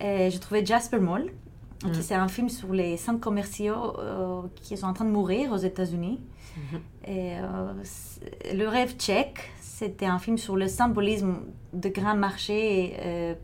J'ai 0.00 0.38
trouvé 0.40 0.64
Jasper 0.64 0.98
Mall, 0.98 1.26
qui 1.80 1.88
mm. 1.88 2.02
c'est 2.02 2.14
un 2.14 2.28
film 2.28 2.48
sur 2.48 2.72
les 2.72 2.96
centres 2.96 3.20
commerciaux 3.20 3.98
euh, 3.98 4.42
qui 4.56 4.78
sont 4.78 4.86
en 4.86 4.94
train 4.94 5.04
de 5.04 5.10
mourir 5.10 5.52
aux 5.52 5.58
États-Unis. 5.58 6.20
Mm-hmm. 6.56 7.10
Et 7.10 8.54
le 8.54 8.66
rêve 8.66 8.94
tchèque, 8.96 9.50
c'était 9.60 10.06
un 10.06 10.18
film 10.18 10.38
sur 10.38 10.56
le 10.56 10.68
symbolisme 10.68 11.40
de 11.74 11.88
grands 11.90 12.16
marchés 12.16 12.96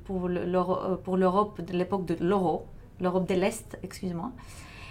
pour 0.05 0.29
l'Europe 0.29 1.61
de 1.61 1.73
l'époque 1.73 2.07
de 2.07 2.17
l'euro, 2.21 2.67
l'Europe 3.01 3.29
de 3.29 3.35
l'Est, 3.35 3.79
excuse-moi. 3.83 4.33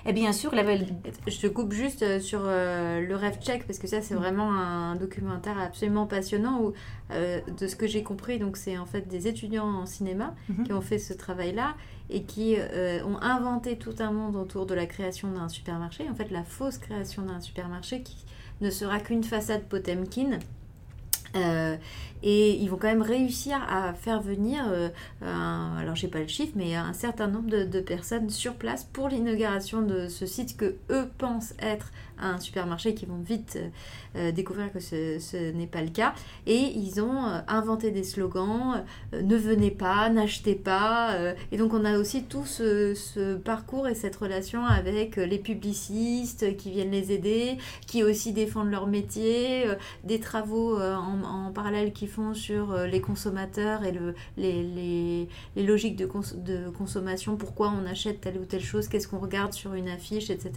Et 0.07 0.13
bien 0.13 0.33
sûr, 0.33 0.51
je 0.53 1.39
te 1.39 1.47
coupe 1.47 1.71
juste 1.71 2.03
euh, 2.03 2.19
sur 2.19 2.41
euh, 2.45 3.01
le 3.01 3.15
rêve 3.15 3.39
tchèque 3.39 3.65
parce 3.65 3.79
que 3.79 3.87
ça, 3.87 4.03
c'est 4.03 4.13
vraiment 4.13 4.53
un 4.53 4.95
documentaire 4.95 5.57
absolument 5.57 6.05
passionnant 6.05 6.61
où, 6.61 6.73
euh, 7.11 7.41
de 7.59 7.65
ce 7.65 7.75
que 7.75 7.87
j'ai 7.87 8.03
compris, 8.03 8.37
donc 8.37 8.55
c'est 8.55 8.77
en 8.77 8.85
fait 8.85 9.07
des 9.07 9.27
étudiants 9.27 9.67
en 9.67 9.87
cinéma 9.87 10.35
mm-hmm. 10.51 10.63
qui 10.63 10.73
ont 10.73 10.81
fait 10.81 10.99
ce 10.99 11.13
travail-là 11.13 11.75
et 12.11 12.21
qui 12.21 12.55
ont 13.03 13.17
inventé 13.19 13.79
tout 13.79 13.95
un 13.97 14.11
monde 14.11 14.35
autour 14.35 14.67
de 14.67 14.75
la 14.75 14.85
création 14.85 15.31
d'un 15.31 15.49
supermarché. 15.49 16.07
En 16.07 16.13
fait, 16.13 16.29
la 16.29 16.43
fausse 16.43 16.77
création 16.77 17.23
d'un 17.23 17.41
supermarché 17.41 18.03
qui 18.03 18.17
ne 18.61 18.69
sera 18.69 18.99
qu'une 18.99 19.23
façade 19.23 19.63
Potemkin 19.63 20.37
euh, 21.35 21.75
et 22.23 22.55
ils 22.55 22.69
vont 22.69 22.77
quand 22.77 22.87
même 22.87 23.01
réussir 23.01 23.57
à 23.69 23.93
faire 23.93 24.21
venir, 24.21 24.65
euh, 24.67 24.89
alors 25.21 25.95
j'ai 25.95 26.07
pas 26.07 26.19
le 26.19 26.27
chiffre, 26.27 26.53
mais 26.55 26.75
un 26.75 26.93
certain 26.93 27.27
nombre 27.27 27.49
de, 27.49 27.79
personnes 27.81 28.29
sur 28.29 28.55
place 28.55 28.83
pour 28.83 29.09
l'inauguration 29.09 29.81
de 29.81 30.07
ce 30.07 30.25
site 30.25 30.57
que 30.57 30.75
eux 30.89 31.07
pensent 31.17 31.53
être 31.59 31.91
un 32.19 32.39
supermarché, 32.39 32.93
qui 32.95 33.05
vont 33.05 33.19
vite 33.19 33.59
euh, 34.15 34.31
découvrir 34.31 34.71
que 34.71 34.79
ce, 34.79 35.51
n'est 35.51 35.67
pas 35.67 35.81
le 35.81 35.89
cas. 35.89 36.13
Et 36.45 36.73
ils 36.75 37.01
ont 37.01 37.25
inventé 37.47 37.91
des 37.91 38.03
slogans, 38.03 38.83
ne 39.13 39.35
venez 39.35 39.71
pas, 39.71 40.09
n'achetez 40.09 40.55
pas. 40.55 41.15
et 41.51 41.57
donc 41.57 41.73
on 41.73 41.85
a 41.85 41.97
aussi 41.97 42.23
tout 42.23 42.45
ce, 42.45 43.35
parcours 43.35 43.87
et 43.87 43.95
cette 43.95 44.15
relation 44.15 44.65
avec 44.65 45.15
les 45.17 45.39
publicistes 45.39 46.55
qui 46.57 46.71
viennent 46.71 46.91
les 46.91 47.11
aider, 47.11 47.57
qui 47.87 48.03
aussi 48.03 48.33
défendent 48.33 48.71
leur 48.71 48.87
métier, 48.87 49.65
des 50.03 50.19
travaux 50.19 50.79
en 50.79 51.51
parallèle 51.51 51.91
qu'ils 51.93 52.09
font 52.09 52.33
sur 52.33 52.71
euh, 52.71 52.87
les 52.87 53.01
consommateurs 53.01 53.83
et 53.83 53.91
le, 53.91 54.15
les, 54.37 55.27
les, 55.55 55.63
logiques 55.63 55.95
de, 55.95 56.05
de, 56.37 56.69
consommation, 56.69 57.35
pourquoi 57.37 57.69
on 57.71 57.85
achète 57.85 58.21
telle 58.21 58.37
ou 58.37 58.45
telle 58.45 58.63
chose, 58.63 58.87
qu'est-ce 58.87 59.07
qu'on 59.07 59.19
regarde 59.19 59.53
sur 59.53 59.73
une 59.73 59.89
affiche, 59.89 60.29
etc. 60.29 60.51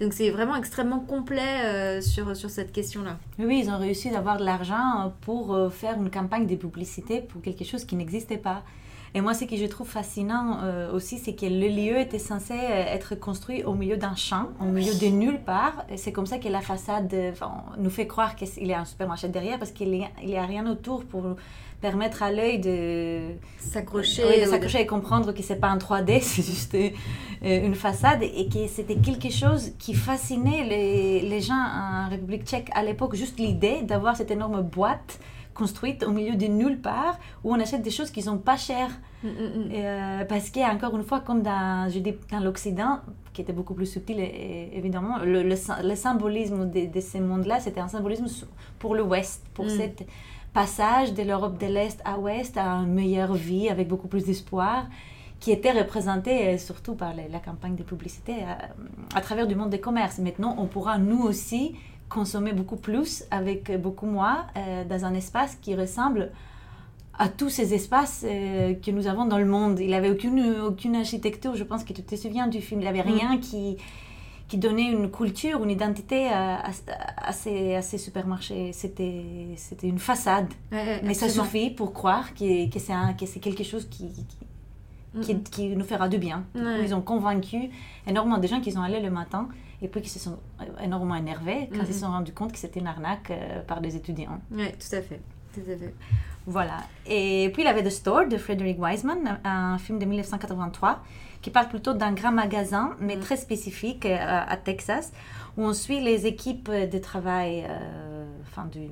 Donc 0.00 0.12
c'est 0.12 0.30
vraiment 0.30 0.56
extrêmement 0.56 0.93
complet 1.00 1.64
euh, 1.64 2.00
sur, 2.00 2.36
sur 2.36 2.50
cette 2.50 2.72
question-là. 2.72 3.18
Oui, 3.38 3.62
ils 3.64 3.70
ont 3.70 3.78
réussi 3.78 4.10
d'avoir 4.10 4.38
de 4.38 4.44
l'argent 4.44 5.12
pour 5.22 5.54
euh, 5.54 5.70
faire 5.70 5.96
une 5.96 6.10
campagne 6.10 6.46
de 6.46 6.56
publicité 6.56 7.20
pour 7.20 7.42
quelque 7.42 7.64
chose 7.64 7.84
qui 7.84 7.96
n'existait 7.96 8.38
pas. 8.38 8.62
Et 9.16 9.20
moi, 9.20 9.32
ce 9.32 9.44
que 9.44 9.56
je 9.56 9.64
trouve 9.66 9.88
fascinant 9.88 10.58
euh, 10.64 10.92
aussi, 10.92 11.18
c'est 11.18 11.36
que 11.36 11.46
le 11.46 11.68
lieu 11.68 11.98
était 12.00 12.18
censé 12.18 12.52
euh, 12.52 12.84
être 12.92 13.14
construit 13.14 13.62
au 13.62 13.74
milieu 13.74 13.96
d'un 13.96 14.16
champ, 14.16 14.48
au 14.60 14.64
milieu 14.64 14.92
de 14.92 15.06
nulle 15.06 15.40
part. 15.40 15.84
Et 15.88 15.96
c'est 15.96 16.10
comme 16.10 16.26
ça 16.26 16.38
que 16.38 16.48
la 16.48 16.60
façade 16.60 17.14
nous 17.78 17.90
fait 17.90 18.08
croire 18.08 18.34
qu'il 18.34 18.66
y 18.66 18.72
a 18.72 18.80
un 18.80 18.84
supermarché 18.84 19.28
derrière, 19.28 19.60
parce 19.60 19.70
qu'il 19.70 19.92
n'y 19.92 20.36
a, 20.36 20.42
a, 20.42 20.46
rien 20.46 20.68
autour 20.68 21.04
pour 21.04 21.36
permettre 21.84 22.22
à 22.22 22.32
l'œil 22.32 22.58
de 22.58 23.34
s'accrocher 23.58 24.46
s'accrocher 24.46 24.80
et 24.80 24.86
comprendre 24.86 25.32
que 25.32 25.42
c'est 25.42 25.60
pas 25.60 25.68
un 25.68 25.76
3D, 25.76 26.20
c'est 26.22 26.42
juste 26.42 26.74
euh, 26.74 26.88
une 27.44 27.74
façade 27.74 28.22
et 28.22 28.48
que 28.48 28.66
c'était 28.68 28.96
quelque 28.96 29.30
chose 29.30 29.72
qui 29.78 29.94
fascinait 29.94 30.64
les, 30.64 31.20
les 31.20 31.40
gens 31.40 31.54
en 31.54 32.08
République 32.08 32.44
tchèque 32.44 32.70
à 32.74 32.82
l'époque, 32.82 33.14
juste 33.14 33.38
l'idée 33.38 33.82
d'avoir 33.82 34.16
cette 34.16 34.30
énorme 34.30 34.62
boîte 34.62 35.20
construite 35.54 36.02
au 36.02 36.10
milieu 36.10 36.36
de 36.36 36.46
nulle 36.46 36.80
part 36.80 37.18
où 37.44 37.52
on 37.54 37.60
achète 37.60 37.82
des 37.82 37.90
choses 37.90 38.10
qui 38.10 38.22
sont 38.22 38.38
pas 38.38 38.56
chères. 38.56 38.90
Mm, 39.22 39.28
mm, 39.28 39.30
mm. 39.30 39.70
Euh, 39.72 40.24
parce 40.26 40.50
qu'il 40.50 40.62
y 40.62 40.64
a 40.64 40.72
encore 40.72 40.94
une 40.96 41.04
fois, 41.04 41.20
comme 41.20 41.42
dans, 41.42 41.88
je 41.88 42.00
dis, 42.00 42.14
dans 42.30 42.40
l'Occident, 42.40 42.98
qui 43.32 43.42
était 43.42 43.52
beaucoup 43.52 43.74
plus 43.74 43.86
subtil 43.86 44.20
évidemment, 44.20 45.18
le, 45.18 45.42
le, 45.42 45.96
symbolisme 45.96 46.70
de, 46.70 46.86
de 46.86 47.00
ces 47.00 47.20
mondes-là, 47.20 47.60
c'était 47.60 47.80
un 47.80 47.88
symbolisme 47.88 48.26
pour 48.78 48.94
l'Ouest, 48.94 49.44
pour 49.54 49.68
cet 49.70 50.06
passage 50.52 51.14
de 51.14 51.22
l'Europe 51.22 51.58
de 51.58 51.66
l'Est 51.66 52.00
à 52.04 52.16
l'Ouest 52.16 52.56
à 52.56 52.64
une 52.64 52.94
meilleure 52.94 53.34
vie 53.34 53.68
avec 53.68 53.88
beaucoup 53.88 54.06
plus 54.06 54.24
d'espoir 54.24 54.86
qui 55.40 55.52
était 55.52 55.72
représenté 55.72 56.48
euh, 56.48 56.58
surtout 56.58 56.94
par 56.94 57.12
la, 57.14 57.38
campagne 57.38 57.76
de 57.76 57.82
publicité 57.82 58.42
à, 58.42 58.64
euh, 58.64 58.66
à, 59.14 59.20
travers 59.20 59.46
du 59.46 59.54
monde 59.54 59.70
des 59.70 59.80
commerces. 59.80 60.18
Maintenant, 60.18 60.56
on 60.58 60.66
pourra 60.66 60.98
nous 60.98 61.22
aussi 61.22 61.74
consommer 62.08 62.52
beaucoup 62.52 62.76
plus 62.76 63.24
avec 63.30 63.70
beaucoup 63.80 64.06
moins 64.06 64.46
euh, 64.56 64.84
dans 64.84 65.04
un 65.04 65.14
espace 65.14 65.56
qui 65.60 65.74
ressemble 65.74 66.30
à 67.18 67.28
tous 67.28 67.48
ces 67.48 67.74
espaces 67.74 68.24
euh, 68.24 68.74
que 68.74 68.90
nous 68.90 69.06
avons 69.06 69.24
dans 69.26 69.38
le 69.38 69.46
monde. 69.46 69.78
Il 69.80 69.90
n'avait 69.90 70.10
aucune, 70.10 70.60
aucune 70.60 70.96
architecture, 70.96 71.54
je 71.54 71.64
pense 71.64 71.84
que 71.84 71.92
tu 71.92 72.02
te 72.02 72.16
souviens 72.16 72.46
du 72.46 72.60
film, 72.60 72.80
il 72.80 72.84
n'y 72.84 72.88
avait 72.88 73.08
mm. 73.08 73.16
rien 73.16 73.38
qui, 73.38 73.76
qui 74.48 74.58
donnait 74.58 74.90
une 74.90 75.10
culture, 75.10 75.62
une 75.62 75.70
identité 75.70 76.28
à, 76.28 76.62
à, 77.16 77.32
ces, 77.32 77.74
à 77.74 77.82
ces, 77.82 77.98
supermarchés. 77.98 78.72
C'était, 78.72 79.24
c'était 79.56 79.88
une 79.88 79.98
façade. 79.98 80.52
Mais 80.70 81.14
ça 81.14 81.28
suffit 81.28 81.70
pour 81.70 81.92
croire 81.92 82.34
que, 82.34 82.68
que, 82.68 82.78
c'est, 83.26 83.40
quelque 83.40 83.64
chose 83.64 83.88
qui, 83.88 84.08
qui, 84.08 84.36
qui, 85.22 85.68
nous 85.68 85.84
fera 85.84 86.08
du 86.08 86.18
bien. 86.18 86.44
Ils 86.82 86.94
ont 86.94 87.02
convaincu 87.02 87.70
énormément 88.06 88.38
de 88.38 88.46
gens 88.46 88.60
qui 88.60 88.72
sont 88.72 88.82
allés 88.82 89.00
le 89.00 89.10
matin 89.10 89.48
et 89.82 89.88
puis 89.88 90.00
qui 90.00 90.08
se 90.08 90.18
sont 90.18 90.38
énormément 90.82 91.14
énervés 91.14 91.68
quand 91.72 91.82
ils 91.86 91.94
se 91.94 92.00
sont 92.00 92.10
rendus 92.10 92.32
compte 92.32 92.52
que 92.52 92.58
c'était 92.58 92.80
une 92.80 92.86
arnaque 92.86 93.30
euh, 93.30 93.60
par 93.62 93.80
des 93.80 93.96
étudiants. 93.96 94.40
Oui, 94.50 94.66
tout 94.72 94.96
à 94.96 95.02
fait. 95.02 95.20
Tout 95.52 95.60
à 95.70 95.76
fait. 95.76 95.94
Voilà. 96.46 96.78
Et 97.06 97.50
puis 97.52 97.62
il 97.62 97.66
y 97.66 97.68
avait 97.68 97.82
The 97.82 97.90
Store 97.90 98.26
de 98.26 98.36
Frederick 98.36 98.80
Wiseman, 98.80 99.40
un 99.44 99.78
film 99.78 99.98
de 99.98 100.04
1983 100.04 101.02
qui 101.42 101.50
parle 101.50 101.68
plutôt 101.68 101.92
d'un 101.92 102.12
grand 102.12 102.32
magasin, 102.32 102.96
mais 103.00 103.16
mm. 103.16 103.20
très 103.20 103.36
spécifique 103.36 104.06
euh, 104.06 104.16
à, 104.18 104.56
Texas, 104.56 105.12
où 105.58 105.62
on 105.62 105.74
suit 105.74 106.00
les 106.00 106.26
équipes 106.26 106.70
de 106.70 106.98
travail 106.98 107.66
euh, 107.68 108.24
enfin, 108.42 108.66
du, 108.66 108.88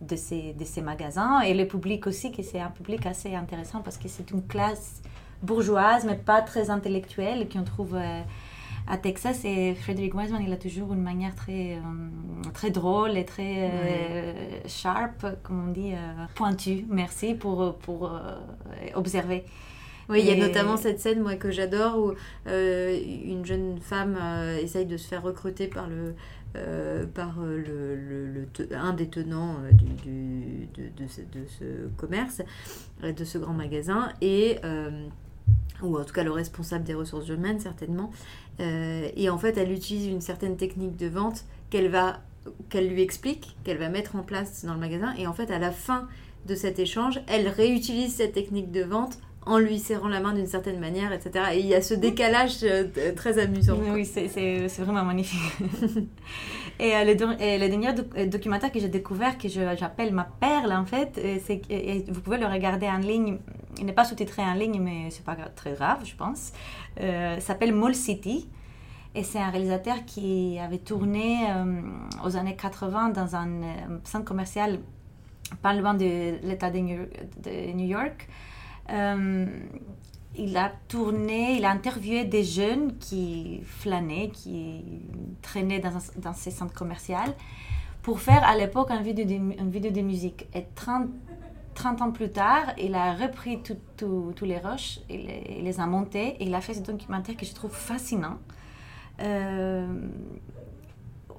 de, 0.00 0.16
ces, 0.16 0.54
de, 0.54 0.64
ces, 0.64 0.80
magasins 0.80 1.40
et 1.40 1.52
le 1.52 1.66
public 1.66 2.06
aussi, 2.06 2.32
qui 2.32 2.42
c'est 2.42 2.60
un 2.60 2.70
public 2.70 3.04
assez 3.04 3.34
intéressant 3.34 3.80
parce 3.82 3.98
que 3.98 4.08
c'est 4.08 4.30
une 4.30 4.46
classe 4.46 5.02
bourgeoise, 5.44 6.04
mais 6.04 6.16
pas 6.16 6.42
très 6.42 6.70
intellectuelle, 6.70 7.48
qui 7.48 7.58
on 7.58 7.64
trouve 7.64 7.96
à 8.86 8.96
Texas. 8.96 9.44
Et 9.44 9.74
Frederick 9.74 10.14
Wiseman, 10.14 10.42
il 10.46 10.52
a 10.52 10.56
toujours 10.56 10.92
une 10.92 11.02
manière 11.02 11.34
très, 11.34 11.74
euh, 11.74 12.50
très 12.52 12.70
drôle 12.70 13.16
et 13.16 13.24
très 13.24 13.70
euh, 13.70 14.32
sharp, 14.66 15.26
comme 15.42 15.68
on 15.68 15.72
dit, 15.72 15.92
euh, 15.92 16.24
pointue. 16.34 16.84
Merci 16.88 17.34
pour, 17.34 17.76
pour 17.78 18.10
observer. 18.94 19.44
Oui, 20.10 20.20
il 20.20 20.26
y 20.26 20.32
a 20.32 20.36
notamment 20.36 20.76
cette 20.76 21.00
scène 21.00 21.22
moi 21.22 21.36
que 21.36 21.50
j'adore 21.50 21.98
où 21.98 22.12
une 22.46 23.46
jeune 23.46 23.78
femme 23.80 24.18
essaye 24.60 24.84
de 24.84 24.98
se 24.98 25.08
faire 25.08 25.22
recruter 25.22 25.66
par 25.66 25.88
le 25.88 26.14
par 27.14 27.40
le, 27.40 28.46
un 28.70 28.92
des 28.92 29.08
tenants 29.08 29.56
du, 29.72 30.68
de, 30.76 31.02
de, 31.02 31.08
ce, 31.08 31.20
de, 31.22 31.44
ce, 31.48 31.88
commerce, 31.96 32.42
de 33.02 33.24
ce 33.24 33.38
grand 33.38 33.54
magasin, 33.54 34.12
et 34.20 34.58
ou 35.82 35.98
en 35.98 36.04
tout 36.04 36.14
cas 36.14 36.22
le 36.22 36.30
responsable 36.30 36.84
des 36.84 36.94
ressources 36.94 37.28
humaines 37.28 37.60
certainement. 37.60 38.10
et 38.58 39.28
en 39.28 39.38
fait, 39.38 39.58
elle 39.58 39.72
utilise 39.72 40.06
une 40.06 40.20
certaine 40.20 40.56
technique 40.56 40.96
de 40.96 41.08
vente 41.08 41.44
qu'elle 41.70 41.88
va 41.88 42.20
qu'elle 42.68 42.88
lui 42.88 43.02
explique, 43.02 43.56
qu'elle 43.64 43.78
va 43.78 43.88
mettre 43.88 44.16
en 44.16 44.22
place 44.22 44.64
dans 44.64 44.74
le 44.74 44.80
magasin. 44.80 45.14
Et 45.18 45.26
en 45.26 45.32
fait, 45.32 45.50
à 45.50 45.58
la 45.58 45.70
fin 45.70 46.06
de 46.46 46.54
cet 46.54 46.78
échange, 46.78 47.20
elle 47.26 47.48
réutilise 47.48 48.14
cette 48.14 48.32
technique 48.32 48.70
de 48.70 48.82
vente 48.82 49.18
en 49.46 49.58
lui 49.58 49.78
serrant 49.78 50.08
la 50.08 50.20
main 50.20 50.32
d'une 50.32 50.46
certaine 50.46 50.80
manière, 50.80 51.12
etc. 51.12 51.46
Et 51.52 51.60
il 51.60 51.66
y 51.66 51.74
a 51.74 51.82
ce 51.82 51.94
décalage 51.94 52.58
euh, 52.62 52.84
très 53.14 53.38
amusant. 53.38 53.78
Oui, 53.92 54.06
c'est 54.06 54.68
vraiment 54.78 55.04
magnifique. 55.04 55.40
et, 56.78 56.94
euh, 56.94 57.04
le, 57.04 57.12
le, 57.12 57.68
dernier 57.68 57.88
euh, 58.16 58.26
documentaire 58.26 58.72
que 58.72 58.80
j'ai 58.80 58.88
découvert, 58.88 59.38
que 59.38 59.48
j'appelle 59.48 60.12
ma 60.12 60.24
perle 60.24 60.72
en 60.72 60.84
fait, 60.84 61.20
c'est 61.44 61.62
vous 62.08 62.20
pouvez 62.20 62.38
le 62.38 62.46
regarder 62.46 62.86
en 62.88 62.98
ligne. 62.98 63.38
Il 63.78 63.86
n'est 63.86 63.92
pas 63.92 64.04
sous-titré 64.04 64.42
en 64.42 64.54
ligne, 64.54 64.80
mais 64.80 65.10
c'est 65.10 65.24
pas 65.24 65.36
très 65.56 65.72
grave, 65.72 66.00
je 66.04 66.14
pense. 66.14 66.52
s'appelle 67.40 67.74
Mall 67.74 67.94
City. 67.94 68.48
Et 69.14 69.22
c'est 69.22 69.38
un 69.38 69.50
réalisateur 69.50 70.04
qui 70.04 70.58
avait 70.58 70.78
tourné 70.78 71.46
euh, 71.48 71.82
aux 72.24 72.36
années 72.36 72.56
80 72.56 73.10
dans 73.10 73.36
un 73.36 73.48
euh, 73.48 73.98
centre 74.02 74.24
commercial 74.24 74.80
pas 75.62 75.72
loin 75.72 75.94
de 75.94 76.40
l'État 76.42 76.70
de, 76.70 76.78
New 76.78 77.86
York. 77.86 78.28
Euh, 78.90 79.46
il 80.36 80.56
a 80.56 80.72
tourné, 80.88 81.56
il 81.56 81.64
a 81.64 81.70
interviewé 81.70 82.24
des 82.24 82.44
jeunes 82.44 82.96
qui 82.98 83.60
flânaient, 83.64 84.30
qui 84.30 84.82
traînaient 85.42 85.78
dans, 85.78 85.92
dans 86.16 86.32
ces 86.32 86.50
centres 86.50 86.74
commerciaux 86.74 87.16
pour 88.02 88.20
faire 88.20 88.44
à 88.44 88.56
l'époque 88.56 88.90
une 88.90 89.02
vidéo, 89.02 89.24
de, 89.24 89.32
une 89.32 89.70
vidéo 89.70 89.90
de 89.90 90.00
musique. 90.02 90.46
Et 90.54 90.66
30, 90.74 91.08
30 91.74 92.02
ans 92.02 92.10
plus 92.10 92.30
tard, 92.30 92.66
il 92.78 92.94
a 92.94 93.14
repris 93.14 93.62
tous 93.96 94.44
les 94.44 94.58
rushs, 94.58 95.00
il, 95.08 95.26
il, 95.58 95.64
les 95.64 95.80
a 95.80 95.86
montés 95.86 96.36
et 96.40 96.44
il 96.44 96.54
a 96.54 96.60
fait 96.60 96.74
ce 96.74 96.80
documentaire 96.80 97.36
que 97.36 97.46
je 97.46 97.54
trouve 97.54 97.72
fascinant. 97.72 98.38
Euh, 99.20 99.86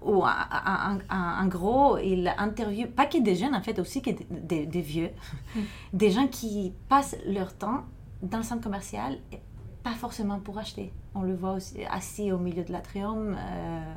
ou 0.02 0.24
en, 0.24 1.48
gros, 1.48 1.98
il 1.98 2.32
interviewe, 2.38 2.88
pas 2.88 3.08
que 3.08 3.18
des 3.18 3.36
jeunes 3.36 3.56
en 3.56 3.62
fait, 3.62 3.80
aussi 3.80 4.02
que 4.02 4.12
des, 4.30 4.66
des, 4.66 4.82
vieux, 4.82 5.10
mm. 5.56 5.60
des 5.94 6.12
gens 6.12 6.28
qui 6.28 6.74
passent 6.88 7.18
leur 7.26 7.56
temps 7.56 7.86
dans 8.26 8.38
le 8.38 8.44
centre 8.44 8.62
commercial, 8.62 9.18
pas 9.84 9.94
forcément 9.94 10.40
pour 10.40 10.58
acheter. 10.58 10.92
On 11.14 11.22
le 11.22 11.36
voit 11.36 11.54
aussi 11.54 11.84
assis 11.86 12.32
au 12.32 12.38
milieu 12.40 12.64
de 12.64 12.72
l'atrium. 12.72 13.38
Euh, 13.38 13.96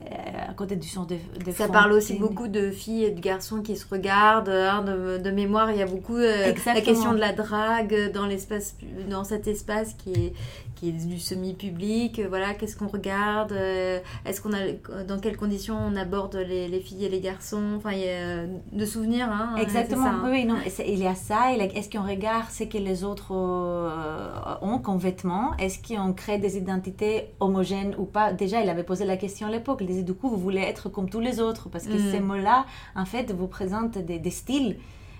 à 0.00 0.52
côté 0.52 0.76
du 0.76 0.86
son 0.86 1.04
de, 1.04 1.16
Ça 1.52 1.68
parle 1.68 1.92
aussi 1.92 2.14
beaucoup 2.14 2.48
de 2.48 2.70
filles 2.70 3.04
et 3.04 3.10
de 3.10 3.20
garçons 3.20 3.62
qui 3.62 3.76
se 3.76 3.86
regardent. 3.88 4.50
Hein, 4.50 4.82
de, 4.82 5.30
mémoire, 5.30 5.70
il 5.70 5.78
y 5.78 5.82
a 5.82 5.86
beaucoup 5.86 6.16
la 6.16 6.52
question 6.80 7.12
de 7.12 7.18
la 7.18 7.32
drague 7.32 8.12
dans 8.12 8.26
l'espace, 8.26 8.76
dans 9.08 9.24
cet 9.24 9.46
espace 9.46 9.94
qui 9.94 10.12
est 10.12 10.32
qui 10.76 10.90
est 10.90 10.92
du 10.92 11.18
semi-public. 11.18 12.18
Euh, 12.18 12.26
voilà, 12.28 12.54
qu'est-ce 12.54 12.76
qu'on 12.76 12.86
regarde 12.86 13.52
euh, 13.52 13.98
Est-ce 14.24 14.40
qu'on 14.40 14.52
a 14.52 15.02
dans 15.04 15.18
quelles 15.18 15.36
conditions 15.36 15.76
on 15.76 15.96
aborde 15.96 16.36
les, 16.36 16.68
les, 16.68 16.80
filles 16.80 17.06
et 17.06 17.08
les 17.08 17.20
garçons 17.20 17.74
Enfin, 17.76 17.92
il 17.92 18.00
y 18.00 18.08
a 18.08 18.44
de 18.72 18.84
souvenirs. 18.84 19.28
Hein, 19.30 19.56
Exactement. 19.58 20.06
Hein. 20.06 20.28
Oui, 20.30 20.44
non. 20.44 20.56
Il 20.86 20.98
y 20.98 21.06
a 21.06 21.14
ça. 21.14 21.52
Est-ce 21.56 21.90
qu'on 21.90 22.06
regarde 22.06 22.50
ce 22.50 22.64
que 22.64 22.78
les 22.78 23.02
autres 23.02 23.32
euh, 23.34 24.30
ont 24.60 24.78
comme 24.78 24.98
vêtements 24.98 25.56
Est-ce 25.58 25.78
qu'on 25.82 26.12
crée 26.12 26.38
des 26.38 26.56
identités 26.56 27.30
homogènes 27.40 27.94
ou 27.98 28.04
pas? 28.04 28.32
Déjà, 28.32 28.60
il 28.60 28.68
avait 28.68 28.84
posé 28.84 29.04
la 29.04 29.16
question 29.16 29.48
à 29.48 29.50
l'époque. 29.50 29.80
Du 29.86 30.14
coup, 30.14 30.28
vous 30.28 30.38
voulez 30.38 30.60
être 30.60 30.88
comme 30.88 31.08
tous 31.08 31.20
les 31.20 31.40
autres 31.40 31.68
parce 31.68 31.86
que 31.86 31.94
mm. 31.94 32.10
ces 32.12 32.20
mots-là, 32.20 32.66
en 32.94 33.04
fait, 33.04 33.32
vous 33.32 33.46
présentent 33.46 33.98
des, 33.98 34.18
des 34.18 34.30
styles 34.30 34.76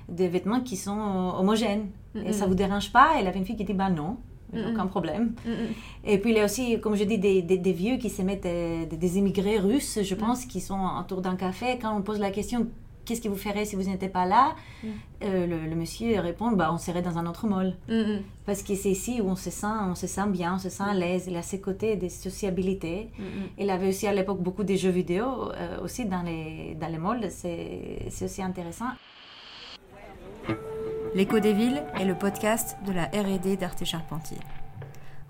de 0.09 0.25
vêtements 0.25 0.61
qui 0.61 0.77
sont 0.77 1.33
homogènes. 1.39 1.87
Et 2.25 2.33
ça 2.33 2.47
vous 2.47 2.55
dérange 2.55 2.93
pas? 2.93 3.17
Et 3.17 3.23
il 3.23 3.27
avait 3.27 3.39
une 3.39 3.45
fille 3.45 3.57
qui 3.57 3.65
dit 3.65 3.75
bah 3.75 3.91
non 3.91 4.17
aucun 4.55 4.87
problème. 4.87 5.33
Et 6.05 6.19
puis 6.19 6.31
il 6.31 6.37
y 6.37 6.41
a 6.41 6.45
aussi, 6.45 6.81
comme 6.81 6.97
je 6.97 7.05
dis, 7.05 7.19
des, 7.19 7.43
des, 7.43 7.73
vieux 7.73 7.97
qui 7.97 8.11
se 8.11 8.23
mettent, 8.23 8.47
euh, 8.47 8.87
des, 8.87 9.19
immigrés 9.19 9.59
russes, 9.59 9.99
je 10.03 10.15
pense, 10.15 10.45
qui 10.45 10.61
sont 10.61 10.81
autour 11.01 11.21
d'un 11.21 11.37
café. 11.37 11.79
Quand 11.81 11.97
on 11.97 12.03
pose 12.03 12.21
la 12.21 12.31
question, 12.31 12.69
qu'est-ce 13.07 13.23
qui 13.23 13.29
vous 13.29 13.37
ferait 13.37 13.65
si 13.65 13.77
vous 13.77 13.85
n'étiez 13.85 14.09
pas 14.09 14.27
là 14.27 14.57
euh, 15.23 15.47
le, 15.47 15.75
monsieur 15.75 16.21
répond, 16.21 16.53
bah, 16.53 16.71
on 16.73 16.79
serait 16.79 17.01
dans 17.01 17.17
un 17.17 17.25
autre 17.27 17.47
mall. 17.47 17.77
Parce 18.45 18.63
que 18.63 18.75
c'est 18.75 18.91
ici 18.91 19.23
où 19.23 19.29
on 19.29 19.37
se 19.37 19.49
sent, 19.51 19.67
on 19.67 19.95
se 19.95 20.07
sent 20.07 20.27
bien, 20.29 20.57
on 20.57 20.59
se 20.59 20.69
sent 20.69 20.83
à 20.83 20.93
l'aise. 20.93 21.25
Il 21.29 21.37
a 21.37 21.43
ses 21.43 21.59
côtés 21.61 21.97
des 21.97 22.11
sociabilités. 22.11 23.09
Il 23.57 23.71
avait 23.71 23.89
aussi 23.89 24.07
à 24.07 24.13
l'époque 24.13 24.43
beaucoup 24.43 24.65
de 24.65 24.75
jeux 24.75 24.91
vidéo, 24.91 25.51
euh, 25.53 25.81
aussi 25.83 26.05
dans 26.05 26.21
les, 26.23 26.77
dans 26.79 26.89
les 26.89 26.99
malls. 26.99 27.31
C'est 27.31 28.11
aussi 28.23 28.43
intéressant. 28.43 28.91
L'écho 31.15 31.41
des 31.41 31.55
villes 31.55 31.83
est 31.99 32.05
le 32.05 32.15
podcast 32.15 32.77
de 32.87 32.93
la 32.93 33.07
R&D 33.07 33.57
d'Arte 33.57 33.87
Charpentier. 33.87 34.37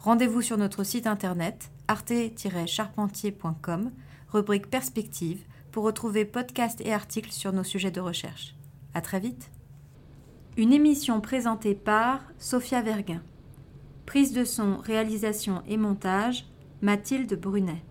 Rendez-vous 0.00 0.42
sur 0.42 0.59
notre 0.59 0.83
site 0.83 1.07
internet 1.07 1.70
arte-charpentier.com, 1.88 3.92
rubrique 4.33 4.68
perspective, 4.68 5.44
pour 5.76 5.84
retrouver 5.84 6.24
podcasts 6.24 6.80
et 6.80 6.94
articles 6.94 7.32
sur 7.32 7.52
nos 7.52 7.62
sujets 7.62 7.90
de 7.90 8.00
recherche. 8.00 8.54
À 8.94 9.02
très 9.02 9.20
vite. 9.20 9.50
Une 10.56 10.72
émission 10.72 11.20
présentée 11.20 11.74
par 11.74 12.20
Sophia 12.38 12.80
Verguin. 12.80 13.22
Prise 14.06 14.32
de 14.32 14.46
son, 14.46 14.78
réalisation 14.78 15.62
et 15.68 15.76
montage, 15.76 16.46
Mathilde 16.80 17.38
Brunet. 17.38 17.82